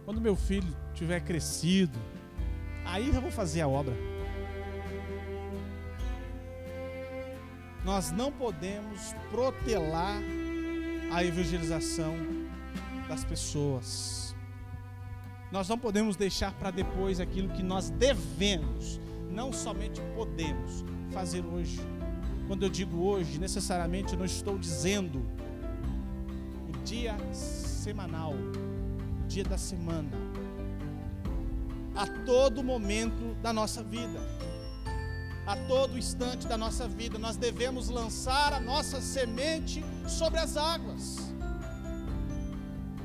quando 0.06 0.18
meu 0.18 0.34
filho 0.34 0.74
tiver 0.94 1.20
crescido, 1.20 1.98
aí 2.86 3.08
eu 3.08 3.20
vou 3.20 3.30
fazer 3.30 3.60
a 3.60 3.68
obra. 3.68 3.94
nós 7.84 8.10
não 8.10 8.32
podemos 8.32 9.14
protelar 9.30 10.22
a 11.12 11.22
evangelização 11.22 12.16
das 13.06 13.24
pessoas. 13.24 14.34
Nós 15.52 15.68
não 15.68 15.78
podemos 15.78 16.16
deixar 16.16 16.54
para 16.54 16.70
depois 16.70 17.20
aquilo 17.20 17.50
que 17.50 17.62
nós 17.62 17.90
devemos, 17.90 18.98
não 19.30 19.52
somente 19.52 20.00
podemos 20.14 20.84
fazer 21.12 21.44
hoje. 21.44 21.80
Quando 22.46 22.64
eu 22.64 22.68
digo 22.68 23.02
hoje, 23.02 23.38
necessariamente 23.38 24.16
não 24.16 24.24
estou 24.24 24.58
dizendo 24.58 25.24
o 26.68 26.84
dia 26.84 27.16
semanal, 27.32 28.32
o 28.32 29.26
dia 29.28 29.44
da 29.44 29.56
semana, 29.56 30.10
a 31.94 32.06
todo 32.24 32.62
momento 32.62 33.34
da 33.42 33.52
nossa 33.52 33.82
vida 33.82 34.20
a 35.50 35.56
todo 35.66 35.98
instante 35.98 36.46
da 36.46 36.56
nossa 36.56 36.86
vida, 36.86 37.18
nós 37.18 37.36
devemos 37.36 37.88
lançar 37.88 38.52
a 38.52 38.60
nossa 38.60 39.00
semente 39.00 39.84
sobre 40.06 40.38
as 40.38 40.56
águas. 40.56 41.18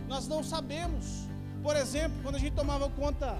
Nós 0.08 0.28
não 0.28 0.44
sabemos. 0.44 1.28
Por 1.64 1.76
exemplo, 1.76 2.20
quando 2.22 2.36
a 2.36 2.40
gente 2.40 2.54
tomava 2.54 2.88
conta 2.88 3.36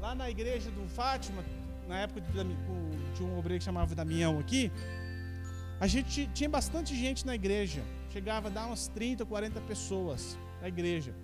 lá 0.00 0.14
na 0.14 0.30
igreja 0.30 0.70
do 0.70 0.88
Fátima, 0.88 1.44
na 1.88 1.98
época 2.00 2.20
de, 2.20 3.22
um 3.22 3.38
obreiro 3.38 3.60
que 3.60 3.64
chamava 3.64 3.94
Damião 3.94 4.38
aqui, 4.38 4.70
a 5.80 5.86
gente 5.86 6.26
tinha 6.34 6.48
bastante 6.48 6.94
gente 6.94 7.24
na 7.24 7.34
igreja. 7.34 7.82
Chegava 8.10 8.48
a 8.48 8.50
dar 8.50 8.66
umas 8.66 8.88
30, 8.88 9.24
40 9.24 9.60
pessoas 9.62 10.38
na 10.60 10.68
igreja. 10.68 11.14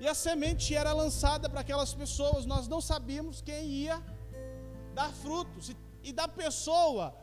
E 0.00 0.08
a 0.08 0.14
semente 0.14 0.74
era 0.74 0.92
lançada 0.92 1.48
para 1.48 1.60
aquelas 1.60 1.94
pessoas, 1.94 2.44
nós 2.44 2.66
não 2.66 2.80
sabíamos 2.80 3.40
quem 3.40 3.66
ia 3.66 4.02
dar 4.92 5.10
frutos. 5.12 5.70
E 6.02 6.12
da 6.12 6.26
pessoa 6.26 7.14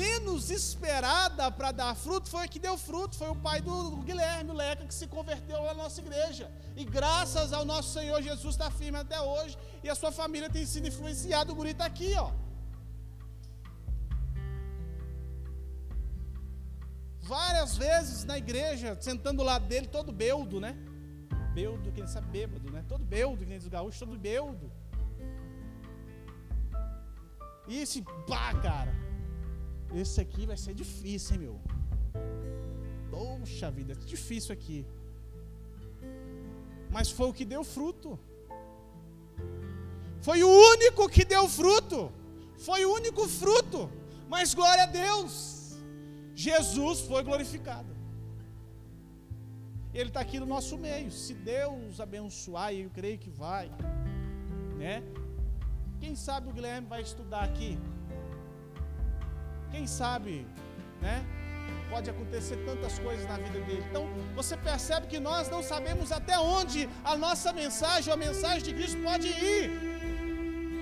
menos 0.00 0.50
esperada 0.50 1.50
para 1.50 1.70
dar 1.80 1.94
fruto 1.94 2.28
foi 2.32 2.44
a 2.44 2.48
que 2.48 2.58
deu 2.66 2.76
fruto, 2.78 3.16
foi 3.20 3.28
o 3.28 3.36
pai 3.46 3.60
do 3.60 3.74
Guilherme, 4.08 4.50
o 4.50 4.54
Leca, 4.54 4.86
que 4.86 4.94
se 5.00 5.06
converteu 5.06 5.62
na 5.64 5.74
nossa 5.74 6.00
igreja. 6.00 6.50
E 6.76 6.84
graças 6.84 7.52
ao 7.52 7.64
nosso 7.72 7.92
Senhor 7.92 8.20
Jesus 8.22 8.54
está 8.54 8.70
firme 8.70 8.98
até 8.98 9.20
hoje. 9.20 9.56
E 9.84 9.90
a 9.90 9.94
sua 9.94 10.10
família 10.10 10.48
tem 10.48 10.64
sido 10.64 10.88
influenciada. 10.88 11.52
O 11.52 11.54
guri 11.54 11.72
está 11.72 11.84
aqui, 11.84 12.14
ó. 12.16 12.30
Várias 17.20 17.76
vezes 17.76 18.24
na 18.24 18.36
igreja, 18.38 18.96
sentando 19.00 19.38
do 19.38 19.44
lado 19.44 19.66
dele, 19.66 19.86
todo 19.86 20.10
beudo, 20.10 20.58
né? 20.58 20.74
Beudo, 21.54 21.92
quem 21.92 22.06
sabe 22.06 22.28
bêbado, 22.28 22.70
né? 22.72 22.82
Todo 22.88 23.04
beudo, 23.04 23.38
que 23.38 23.46
nem 23.46 23.58
dos 23.58 23.68
gaúchos, 23.68 23.98
todo 23.98 24.18
beudo. 24.18 24.72
E 27.68 27.78
esse, 27.82 28.02
pá, 28.26 28.52
cara, 28.60 28.92
esse 29.94 30.20
aqui 30.20 30.46
vai 30.46 30.56
ser 30.56 30.74
difícil, 30.74 31.34
hein, 31.34 31.40
meu? 31.40 31.60
Poxa 33.10 33.70
vida, 33.70 33.92
é 33.92 33.96
difícil 33.96 34.52
aqui. 34.52 34.86
Mas 36.90 37.10
foi 37.10 37.28
o 37.28 37.32
que 37.32 37.44
deu 37.44 37.62
fruto. 37.62 38.18
Foi 40.20 40.42
o 40.42 40.48
único 40.48 41.08
que 41.08 41.24
deu 41.24 41.48
fruto. 41.48 42.12
Foi 42.58 42.84
o 42.84 42.92
único 42.94 43.28
fruto. 43.28 43.90
Mas 44.28 44.54
glória 44.54 44.84
a 44.84 44.86
Deus. 44.86 45.76
Jesus 46.34 47.00
foi 47.00 47.22
glorificado. 47.22 47.92
Ele 49.92 50.08
está 50.08 50.20
aqui 50.20 50.38
no 50.40 50.46
nosso 50.46 50.78
meio. 50.78 51.10
Se 51.10 51.34
Deus 51.34 52.00
abençoar, 52.00 52.72
e 52.72 52.82
eu 52.82 52.90
creio 52.90 53.18
que 53.18 53.30
vai, 53.30 53.70
né? 54.78 55.02
Quem 56.00 56.14
sabe 56.16 56.48
o 56.48 56.52
Guilherme 56.52 56.88
vai 56.88 57.02
estudar 57.02 57.42
aqui? 57.44 57.78
Quem 59.72 59.86
sabe, 59.86 60.46
né? 61.00 61.24
Pode 61.88 62.08
acontecer 62.10 62.56
tantas 62.68 62.98
coisas 62.98 63.26
na 63.26 63.36
vida 63.44 63.60
dele. 63.66 63.84
Então, 63.88 64.04
você 64.34 64.56
percebe 64.56 65.06
que 65.06 65.18
nós 65.18 65.48
não 65.54 65.62
sabemos 65.62 66.12
até 66.12 66.38
onde 66.38 66.88
a 67.04 67.16
nossa 67.16 67.52
mensagem, 67.52 68.12
a 68.12 68.16
mensagem 68.16 68.62
de 68.62 68.74
Cristo 68.74 68.98
pode 69.02 69.28
ir. 69.28 69.70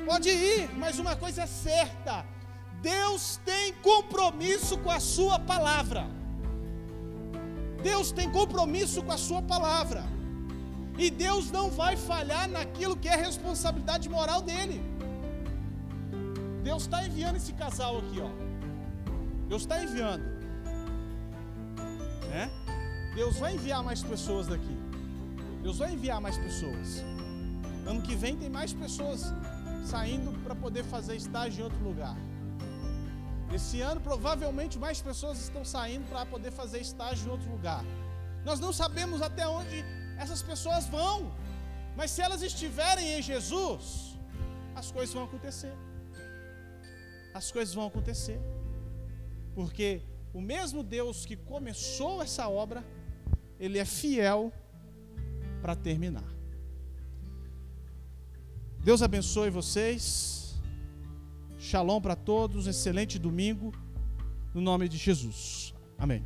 Pode 0.05 0.29
ir, 0.29 0.69
mas 0.83 0.99
uma 0.99 1.15
coisa 1.15 1.43
é 1.43 1.47
certa: 1.47 2.25
Deus 2.83 3.39
tem 3.45 3.73
compromisso 3.91 4.77
com 4.79 4.91
a 4.91 5.01
Sua 5.01 5.39
palavra. 5.39 6.05
Deus 7.83 8.11
tem 8.13 8.29
compromisso 8.31 9.03
com 9.03 9.13
a 9.13 9.19
Sua 9.19 9.41
palavra. 9.41 10.05
E 10.99 11.09
Deus 11.11 11.51
não 11.51 11.71
vai 11.71 11.97
falhar 11.97 12.49
naquilo 12.49 12.97
que 12.97 13.09
é 13.09 13.17
responsabilidade 13.17 14.09
moral 14.09 14.43
dele. 14.43 14.79
Deus 16.63 16.83
está 16.83 17.07
enviando 17.07 17.37
esse 17.37 17.53
casal 17.53 17.99
aqui, 17.99 18.21
ó. 18.21 18.50
Deus 19.51 19.63
está 19.63 19.83
enviando. 19.83 20.25
Deus 23.21 23.37
vai 23.43 23.55
enviar 23.57 23.83
mais 23.83 24.01
pessoas 24.11 24.47
daqui. 24.47 24.77
Deus 25.65 25.79
vai 25.79 25.93
enviar 25.97 26.21
mais 26.27 26.37
pessoas. 26.39 26.89
Ano 27.91 28.01
que 28.01 28.15
vem 28.15 28.37
tem 28.43 28.49
mais 28.49 28.73
pessoas 28.73 29.25
saindo 29.85 30.31
para 30.45 30.55
poder 30.55 30.85
fazer 30.85 31.17
estágio 31.17 31.61
em 31.61 31.65
outro 31.65 31.83
lugar. 31.89 32.17
Esse 33.53 33.81
ano 33.81 34.01
provavelmente 34.01 34.79
mais 34.79 35.01
pessoas 35.03 35.41
estão 35.41 35.65
saindo 35.65 36.09
para 36.09 36.25
poder 36.25 36.53
fazer 36.53 36.81
estágio 36.81 37.27
em 37.27 37.33
outro 37.33 37.51
lugar. 37.51 37.83
Nós 38.45 38.61
não 38.61 38.73
sabemos 38.73 39.21
até 39.21 39.49
onde 39.49 39.85
essas 40.17 40.43
pessoas 40.51 40.87
vão, 40.87 41.19
mas 41.97 42.13
se 42.13 42.23
elas 42.23 42.43
estiverem 42.51 43.19
em 43.19 43.23
Jesus, 43.31 44.17
as 44.77 44.93
coisas 44.93 45.13
vão 45.13 45.25
acontecer. 45.25 45.75
As 47.35 47.51
coisas 47.51 47.75
vão 47.75 47.87
acontecer. 47.89 48.41
Porque 49.55 50.03
o 50.33 50.41
mesmo 50.41 50.83
Deus 50.83 51.27
que 51.27 51.37
começou 51.37 52.23
essa 52.23 52.49
obra, 52.49 52.85
ele 53.59 53.79
é 53.79 53.85
fiel 53.85 54.53
para 55.61 55.75
terminar. 55.75 56.25
Deus 58.83 59.03
abençoe 59.03 59.51
vocês. 59.51 60.59
Shalom 61.59 62.01
para 62.01 62.17
todos, 62.17 62.67
excelente 62.67 63.19
domingo, 63.19 63.73
no 64.55 64.63
nome 64.63 64.89
de 64.89 64.97
Jesus. 64.97 65.75
Amém. 65.99 66.25